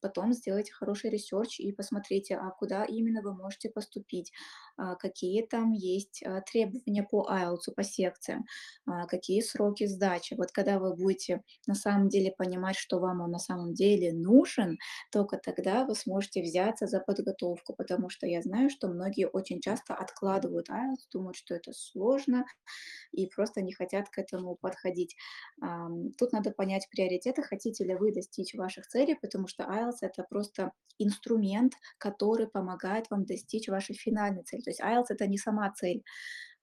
Потом 0.04 0.34
сделайте 0.34 0.74
хороший 0.74 1.12
research 1.12 1.62
и 1.62 1.72
посмотрите, 1.72 2.36
а 2.36 2.50
куда 2.52 2.84
именно 2.84 3.22
вы 3.22 3.34
можете 3.34 3.70
поступить, 3.70 4.34
а, 4.76 4.96
какие 4.96 5.46
там 5.46 5.72
есть 5.72 6.22
а, 6.26 6.42
требования 6.42 7.04
по 7.04 7.26
IELTS, 7.32 7.72
по 7.74 7.84
секциям, 7.84 8.44
а, 8.86 9.06
какие 9.08 9.40
сроки 9.40 9.86
сдачи. 9.86 10.34
Вот 10.34 10.52
когда 10.52 10.78
вы 10.80 10.94
будете 10.94 11.42
на 11.68 11.74
самом 11.74 12.10
деле 12.10 12.34
понимать, 12.38 12.76
что 12.76 13.00
вам 13.00 13.22
он 13.22 13.32
на 13.32 13.40
самом 13.40 13.74
деле 13.74 14.12
нужен, 14.12 14.78
только 15.10 15.38
тогда 15.38 15.86
вы 15.86 15.96
сможете 15.96 16.42
взяться 16.42 16.86
за 16.86 17.00
подготовку, 17.00 17.74
потому 17.74 18.10
что 18.10 18.28
я 18.28 18.42
знаю, 18.42 18.70
что 18.70 18.90
многие 18.90 19.28
очень 19.30 19.62
часто 19.62 19.94
откладывают 19.94 20.70
IELTS, 20.70 21.08
думают, 21.14 21.38
что 21.38 21.56
это 21.56 21.72
сложно, 21.72 22.44
и 23.14 23.28
просто 23.28 23.62
не 23.62 23.72
хотят 23.72 24.10
к 24.10 24.18
этому 24.18 24.56
подходить. 24.56 25.16
Тут 26.18 26.34
надо 26.34 26.52
понять 26.52 26.90
приоритеты, 26.90 27.42
хотите 27.44 27.86
ли 27.86 27.96
вы 27.96 28.12
достичь 28.12 28.54
ваших 28.54 28.88
целей, 28.88 29.16
потому 29.16 29.48
что 29.48 29.64
IELTS 29.64 29.93
IELTS 29.94 29.98
это 30.02 30.24
просто 30.24 30.72
инструмент, 31.00 31.74
который 31.98 32.48
помогает 32.48 33.10
вам 33.10 33.26
достичь 33.26 33.68
вашей 33.68 33.96
финальной 33.96 34.44
цели. 34.44 34.62
То 34.62 34.70
есть 34.70 34.82
IELTS 34.82 35.06
это 35.10 35.28
не 35.28 35.38
сама 35.38 35.72
цель. 35.74 36.04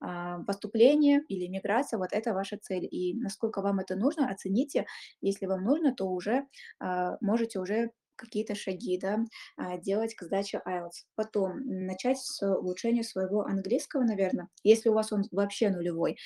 А, 0.03 0.39
поступление 0.45 1.21
или 1.29 1.47
миграция, 1.47 1.99
вот 1.99 2.13
это 2.13 2.33
ваша 2.33 2.57
цель. 2.59 2.87
И 2.91 3.15
насколько 3.15 3.61
вам 3.61 3.81
это 3.81 3.97
нужно, 3.97 4.31
оцените. 4.31 4.87
Если 5.21 5.47
вам 5.47 5.65
нужно, 5.65 5.95
то 5.95 6.07
уже 6.07 6.47
а, 6.79 7.17
можете 7.21 7.59
уже 7.59 7.91
какие-то 8.17 8.55
шаги 8.55 8.99
да, 8.99 9.19
а, 9.57 9.79
делать 9.79 10.15
к 10.15 10.23
сдаче 10.23 10.61
IELTS. 10.67 11.05
Потом 11.17 11.61
начать 11.65 12.19
с 12.19 12.43
улучшения 12.43 13.03
своего 13.03 13.43
английского, 13.43 14.05
наверное, 14.05 14.49
если 14.63 14.89
у 14.91 14.95
вас 14.95 15.13
он 15.13 15.25
вообще 15.33 15.71
нулевой. 15.71 16.17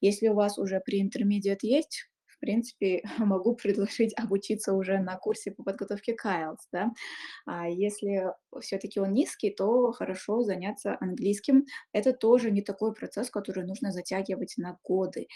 Если 0.00 0.28
у 0.28 0.34
вас 0.34 0.58
уже 0.58 0.80
при 0.80 1.00
интермедиат 1.00 1.62
есть, 1.62 2.09
в 2.40 2.46
принципе, 2.46 3.02
могу 3.18 3.54
предложить 3.54 4.14
обучиться 4.18 4.72
уже 4.72 4.98
на 4.98 5.16
курсе 5.16 5.50
по 5.50 5.62
подготовке 5.62 6.14
к 6.14 6.24
IELTS, 6.24 6.56
да. 6.72 6.90
А 7.46 7.68
если 7.68 8.32
все-таки 8.60 8.98
он 8.98 9.12
низкий, 9.12 9.50
то 9.50 9.92
хорошо 9.92 10.42
заняться 10.42 10.96
английским. 11.00 11.66
Это 11.92 12.14
тоже 12.14 12.50
не 12.50 12.62
такой 12.62 12.94
процесс, 12.94 13.30
который 13.30 13.66
нужно 13.66 13.92
затягивать 13.92 14.54
на 14.56 14.78
годы. 14.82 15.26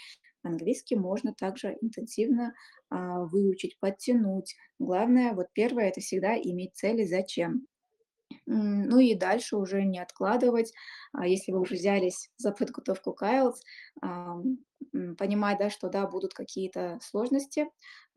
Английский 0.41 0.95
можно 0.95 1.33
также 1.33 1.77
интенсивно 1.79 2.53
а, 2.89 3.21
выучить, 3.25 3.79
подтянуть. 3.79 4.55
Главное, 4.79 5.33
вот 5.33 5.47
первое, 5.53 5.89
это 5.89 6.01
всегда 6.01 6.35
иметь 6.35 6.75
цели, 6.75 7.03
зачем. 7.05 7.67
Ну 8.47 8.99
и 8.99 9.15
дальше 9.15 9.57
уже 9.57 9.83
не 9.83 9.99
откладывать. 9.99 10.73
А 11.13 11.27
если 11.27 11.51
вы 11.51 11.61
уже 11.61 11.75
взялись 11.75 12.31
за 12.37 12.51
подготовку 12.51 13.13
к 13.13 13.23
IELTS, 13.23 13.57
понимать, 15.17 15.57
да, 15.59 15.69
что 15.69 15.89
да, 15.89 16.07
будут 16.07 16.33
какие-то 16.33 16.99
сложности, 17.01 17.67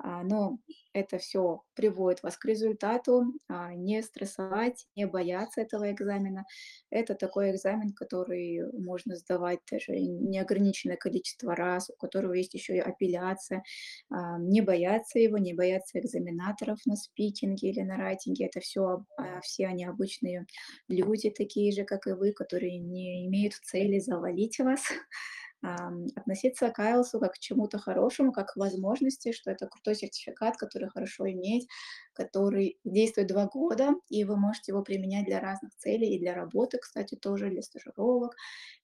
а, 0.01 0.23
но 0.23 0.59
это 0.92 1.18
все 1.18 1.62
приводит 1.75 2.23
вас 2.23 2.37
к 2.37 2.44
результату, 2.44 3.25
а, 3.49 3.75
не 3.75 4.03
стрессовать, 4.03 4.87
не 4.97 5.07
бояться 5.07 5.61
этого 5.61 5.90
экзамена. 5.90 6.44
Это 6.90 7.14
такой 7.14 7.51
экзамен, 7.51 7.92
который 7.92 8.61
можно 8.73 9.16
сдавать 9.16 9.61
даже 9.71 9.92
неограниченное 9.99 10.97
количество 10.97 11.55
раз, 11.57 11.90
у 11.90 11.94
которого 11.97 12.33
есть 12.35 12.55
еще 12.55 12.77
и 12.77 12.81
апелляция. 12.81 13.62
А, 14.11 14.38
не 14.38 14.61
бояться 14.61 15.18
его, 15.18 15.38
не 15.38 15.55
бояться 15.55 15.99
экзаменаторов 15.99 16.79
на 16.87 16.97
спикинге 16.97 17.71
или 17.71 17.81
на 17.83 17.97
райтинге. 17.97 18.47
Это 18.47 18.61
все, 18.61 19.05
все 19.42 19.66
они 19.66 19.85
обычные 19.85 20.47
люди, 20.88 21.31
такие 21.31 21.73
же, 21.73 21.85
как 21.85 22.07
и 22.07 22.12
вы, 22.12 22.33
которые 22.33 22.79
не 22.79 23.27
имеют 23.27 23.55
цели 23.55 23.99
завалить 23.99 24.59
вас, 24.61 24.83
относиться 25.62 26.71
к 26.71 26.79
IELTS 26.79 27.18
как 27.18 27.33
к 27.35 27.38
чему-то 27.38 27.79
хорошему, 27.79 28.33
как 28.33 28.53
к 28.53 28.57
возможности, 28.57 29.33
что 29.33 29.51
это 29.51 29.66
крутой 29.66 29.97
сертификат, 29.97 30.57
который 30.57 30.88
хорошо 30.88 31.29
иметь, 31.31 31.68
который 32.12 32.79
действует 32.85 33.29
два 33.29 33.47
года, 33.47 33.90
и 34.09 34.25
вы 34.25 34.37
можете 34.37 34.73
его 34.73 34.83
применять 34.83 35.27
для 35.27 35.40
разных 35.40 35.75
целей, 35.77 36.14
и 36.14 36.18
для 36.21 36.35
работы, 36.35 36.79
кстати, 36.79 37.16
тоже, 37.16 37.51
для 37.51 37.62
стажировок, 37.62 38.35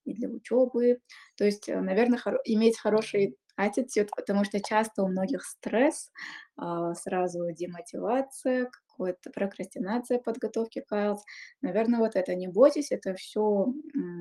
и 0.05 0.15
для 0.15 0.29
учебы. 0.29 1.01
То 1.37 1.45
есть, 1.45 1.69
э, 1.69 1.81
наверное, 1.81 2.19
хоро- 2.19 2.41
иметь 2.45 2.79
хороший 2.79 3.37
attitude, 3.61 4.09
потому 4.17 4.45
что 4.45 4.61
часто 4.61 5.03
у 5.05 5.09
многих 5.09 5.45
стресс, 5.45 6.11
а, 6.57 6.95
сразу 6.95 7.51
демотивация, 7.53 8.71
какая-то 8.97 9.31
прокрастинация 9.31 10.19
подготовки 10.19 10.81
к 10.81 10.93
IELTS. 10.93 11.19
Наверное, 11.63 12.01
вот 12.01 12.17
это 12.17 12.35
не 12.35 12.49
бойтесь, 12.49 12.93
это 12.93 13.15
все 13.15 13.67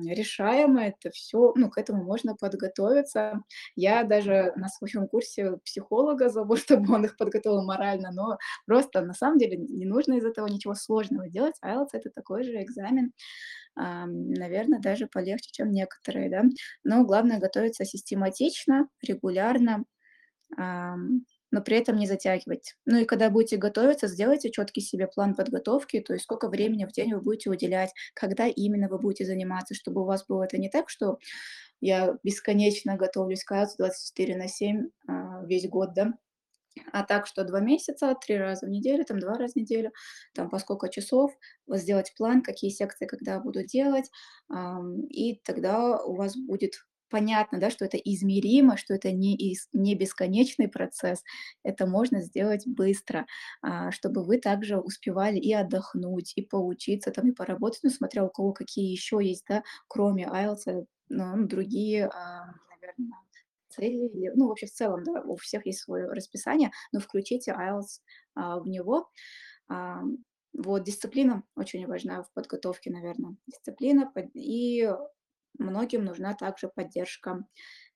решаемо, 0.06 0.86
это 0.86 1.10
все, 1.10 1.52
ну, 1.56 1.70
к 1.70 1.78
этому 1.78 2.04
можно 2.04 2.34
подготовиться. 2.36 3.42
Я 3.76 4.04
даже 4.04 4.52
на 4.56 4.68
своем 4.68 5.08
курсе 5.08 5.58
психолога 5.64 6.28
зову, 6.28 6.56
чтобы 6.56 6.94
он 6.94 7.04
их 7.04 7.16
подготовил 7.16 7.62
морально, 7.64 8.10
но 8.12 8.38
просто 8.66 9.00
на 9.02 9.14
самом 9.14 9.38
деле 9.38 9.56
не 9.56 9.86
нужно 9.86 10.14
из 10.14 10.24
этого 10.24 10.46
ничего 10.46 10.74
сложного 10.74 11.28
делать. 11.28 11.54
IELTS— 11.64 11.88
это 11.92 12.10
такой 12.10 12.44
же 12.44 12.62
экзамен, 12.62 13.12
наверное, 13.76 14.80
даже 14.80 15.06
полегче, 15.06 15.50
чем 15.52 15.72
некоторые, 15.72 16.30
да. 16.30 16.42
Но 16.84 17.04
главное 17.04 17.38
готовиться 17.40 17.84
систематично, 17.84 18.88
регулярно, 19.02 19.84
но 21.54 21.62
при 21.62 21.76
этом 21.76 21.96
не 21.96 22.08
затягивать. 22.08 22.74
Ну 22.84 22.98
и 22.98 23.04
когда 23.04 23.30
будете 23.30 23.56
готовиться, 23.56 24.08
сделайте 24.08 24.50
четкий 24.50 24.80
себе 24.80 25.06
план 25.06 25.36
подготовки, 25.36 26.00
то 26.00 26.12
есть 26.12 26.24
сколько 26.24 26.48
времени 26.48 26.84
в 26.84 26.90
день 26.90 27.14
вы 27.14 27.20
будете 27.20 27.48
уделять, 27.48 27.92
когда 28.12 28.48
именно 28.48 28.88
вы 28.88 28.98
будете 28.98 29.24
заниматься, 29.24 29.72
чтобы 29.72 30.02
у 30.02 30.04
вас 30.04 30.26
было 30.26 30.42
это 30.42 30.58
не 30.58 30.68
так, 30.68 30.90
что 30.90 31.18
я 31.80 32.18
бесконечно 32.24 32.96
готовлюсь 32.96 33.44
к 33.44 33.52
IELTS 33.52 33.76
24 33.78 34.36
на 34.36 34.48
7 34.48 34.88
а, 35.06 35.44
весь 35.44 35.68
год, 35.68 35.94
да, 35.94 36.14
а 36.92 37.04
так, 37.04 37.28
что 37.28 37.44
два 37.44 37.60
месяца, 37.60 38.16
три 38.20 38.36
раза 38.36 38.66
в 38.66 38.68
неделю, 38.68 39.04
там 39.04 39.20
два 39.20 39.34
раза 39.34 39.52
в 39.52 39.56
неделю, 39.56 39.92
там 40.34 40.50
по 40.50 40.58
сколько 40.58 40.88
часов, 40.88 41.30
вот 41.68 41.78
сделать 41.78 42.12
план, 42.16 42.42
какие 42.42 42.70
секции 42.70 43.06
когда 43.06 43.38
буду 43.38 43.64
делать, 43.64 44.10
и 45.08 45.40
тогда 45.44 46.02
у 46.02 46.16
вас 46.16 46.36
будет 46.36 46.84
понятно, 47.14 47.60
да, 47.60 47.70
что 47.70 47.84
это 47.84 47.96
измеримо, 47.96 48.76
что 48.76 48.92
это 48.94 49.12
не 49.12 49.36
ис 49.36 49.68
не 49.72 49.94
бесконечный 49.94 50.66
процесс. 50.68 51.22
Это 51.62 51.86
можно 51.86 52.20
сделать 52.22 52.66
быстро, 52.66 53.24
а, 53.62 53.92
чтобы 53.92 54.24
вы 54.24 54.38
также 54.38 54.78
успевали 54.80 55.38
и 55.38 55.52
отдохнуть, 55.54 56.32
и 56.34 56.42
поучиться 56.42 57.12
там, 57.12 57.28
и 57.28 57.32
поработать, 57.32 57.80
ну, 57.84 57.90
смотря 57.90 58.24
у 58.24 58.30
кого 58.30 58.52
какие 58.52 58.90
еще 58.90 59.18
есть, 59.22 59.44
да, 59.48 59.62
кроме 59.86 60.24
IELTS, 60.26 60.86
ну, 61.08 61.46
другие, 61.46 62.06
а, 62.08 62.46
наверно, 62.70 63.16
цели 63.68 64.08
или, 64.08 64.32
ну, 64.34 64.48
вообще 64.48 64.66
в 64.66 64.72
целом, 64.72 65.04
да, 65.04 65.22
у 65.22 65.36
всех 65.36 65.66
есть 65.66 65.80
свое 65.82 66.06
расписание, 66.08 66.72
но 66.92 66.98
включите 66.98 67.52
IELTS, 67.52 68.00
а, 68.34 68.58
в 68.58 68.66
него. 68.66 69.08
Вот 70.56 70.84
дисциплина 70.84 71.42
очень 71.56 71.86
важна 71.86 72.22
в 72.22 72.32
подготовке, 72.32 72.90
наверно. 72.90 73.36
Дисциплина 73.46 74.12
и 74.34 74.88
многим 75.58 76.04
нужна 76.04 76.34
также 76.34 76.68
поддержка, 76.68 77.44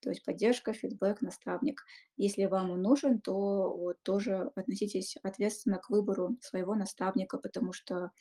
то 0.01 0.11
есть 0.11 0.25
поддержка, 0.25 0.73
фидбэк, 0.73 1.23
наставник. 1.23 1.85
Если 2.17 2.45
вам 2.47 2.71
он 2.71 2.83
нужен, 2.83 3.21
то 3.21 3.75
вот 3.77 4.03
тоже 4.03 4.51
относитесь 4.57 5.17
ответственно 5.23 5.79
к 5.79 5.91
выбору 5.91 6.37
своего 6.41 6.75
наставника, 6.75 7.39
потому 7.39 7.73
что, 7.73 8.13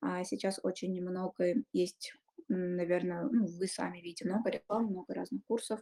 а, 0.00 0.24
сейчас 0.24 0.60
очень 0.62 1.00
много 1.02 1.54
есть, 1.72 2.12
м, 2.50 2.76
наверно, 2.76 3.28
ну, 3.32 3.46
вы 3.46 3.66
сами 3.68 4.00
видите, 4.00 4.26
много 4.26 4.50
реклам, 4.50 4.86
много 4.86 5.14
разных 5.14 5.44
курсов, 5.46 5.80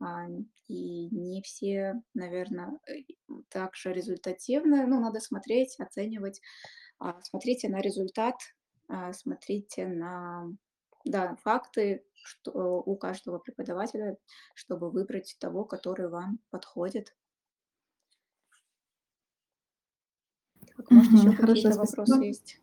а, 0.00 0.26
и 0.68 1.08
не 1.10 1.42
все, 1.42 2.02
наверно, 2.14 2.78
э, 2.88 3.02
так 3.50 3.76
же 3.76 3.92
результативны. 3.92 4.86
Ну, 4.86 5.00
надо 5.00 5.20
смотреть, 5.20 5.76
оценивать. 5.80 6.40
А, 6.98 7.20
смотрите 7.22 7.68
на 7.68 7.80
результат, 7.80 8.36
а, 8.88 9.12
смотрите 9.12 9.86
на, 9.88 10.46
да, 11.04 11.36
факты, 11.36 12.04
что 12.22 12.82
у 12.82 12.96
каждого 12.96 13.38
преподавателя, 13.38 14.16
чтобы 14.54 14.90
выбрать 14.90 15.36
того, 15.38 15.64
который 15.64 16.08
вам 16.08 16.38
подходит. 16.50 17.14
Так, 20.76 20.90
может, 20.90 21.12
Мгм. 21.12 21.20
еще 21.20 21.36
какие-то 21.36 21.68
вопросы 21.70 22.12
спасибо. 22.12 22.24
есть? 22.24 22.60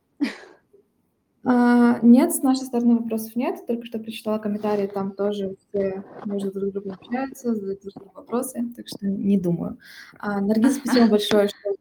А, 1.44 2.00
нет, 2.02 2.34
с 2.34 2.42
нашей 2.42 2.66
стороны 2.66 2.98
вопросов 2.98 3.36
нет. 3.36 3.66
Только 3.68 3.86
что 3.86 4.00
прочитала 4.00 4.38
комментарии, 4.38 4.88
там 4.88 5.14
тоже 5.14 5.56
все 5.70 6.04
между 6.26 6.52
друг 6.52 6.74
другом 6.74 6.94
общаются, 6.94 7.56
задают 7.56 7.82
друг 7.82 7.94
другу 7.94 8.12
вопросы, 8.16 8.66
так 8.76 8.88
что 8.88 9.08
не 9.08 9.40
думаю. 9.40 9.78
А, 10.20 10.42
Наргиз, 10.42 10.76
спасибо 10.76 11.08
большое, 11.12 11.48
что 11.48 11.78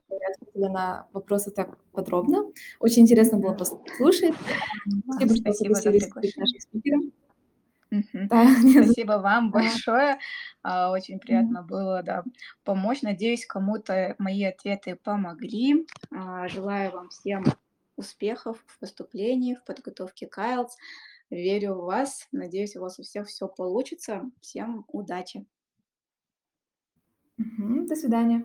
ответили 0.56 0.72
на 0.72 1.08
вопросы 1.12 1.50
так 1.50 1.76
подробно. 1.92 2.44
Очень 2.80 3.02
интересно 3.02 3.38
было 3.38 3.54
послушать. 3.54 4.34
Спасибо, 5.04 5.34
что 5.34 5.40
спасибо 5.40 5.74
за 5.74 5.82
согласились 5.82 6.14
быть 6.14 6.36
нашим 6.36 6.60
спикером. 6.60 7.12
Да, 7.90 8.46
Спасибо 8.72 9.12
вам 9.18 9.50
большое. 9.50 10.18
А, 10.62 10.90
очень 10.90 11.18
приятно 11.20 11.62
было, 11.62 12.02
да, 12.02 12.24
помочь. 12.64 13.02
Надеюсь, 13.02 13.46
кому-то 13.46 14.14
мои 14.18 14.44
ответы 14.44 14.96
помогли. 14.96 15.86
А, 16.10 16.48
желаю 16.48 16.90
вам 16.92 17.08
всем 17.10 17.44
успехов 17.96 18.62
в 18.66 18.78
поступлении, 18.80 19.54
в 19.54 19.64
подготовке 19.64 20.26
к 20.26 20.38
IELTS. 20.38 20.70
Верю 21.30 21.74
в 21.74 21.84
вас. 21.84 22.28
Надеюсь, 22.32 22.76
у 22.76 22.80
вас 22.80 22.98
у 22.98 23.02
всех 23.02 23.28
всё 23.28 23.48
получится. 23.48 24.22
Всем 24.40 24.84
удачи! 24.88 25.46
До 27.88 27.94
свидания. 27.96 28.44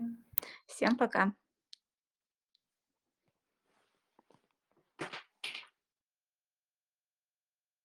Всем 0.68 0.98
пока! 0.98 1.34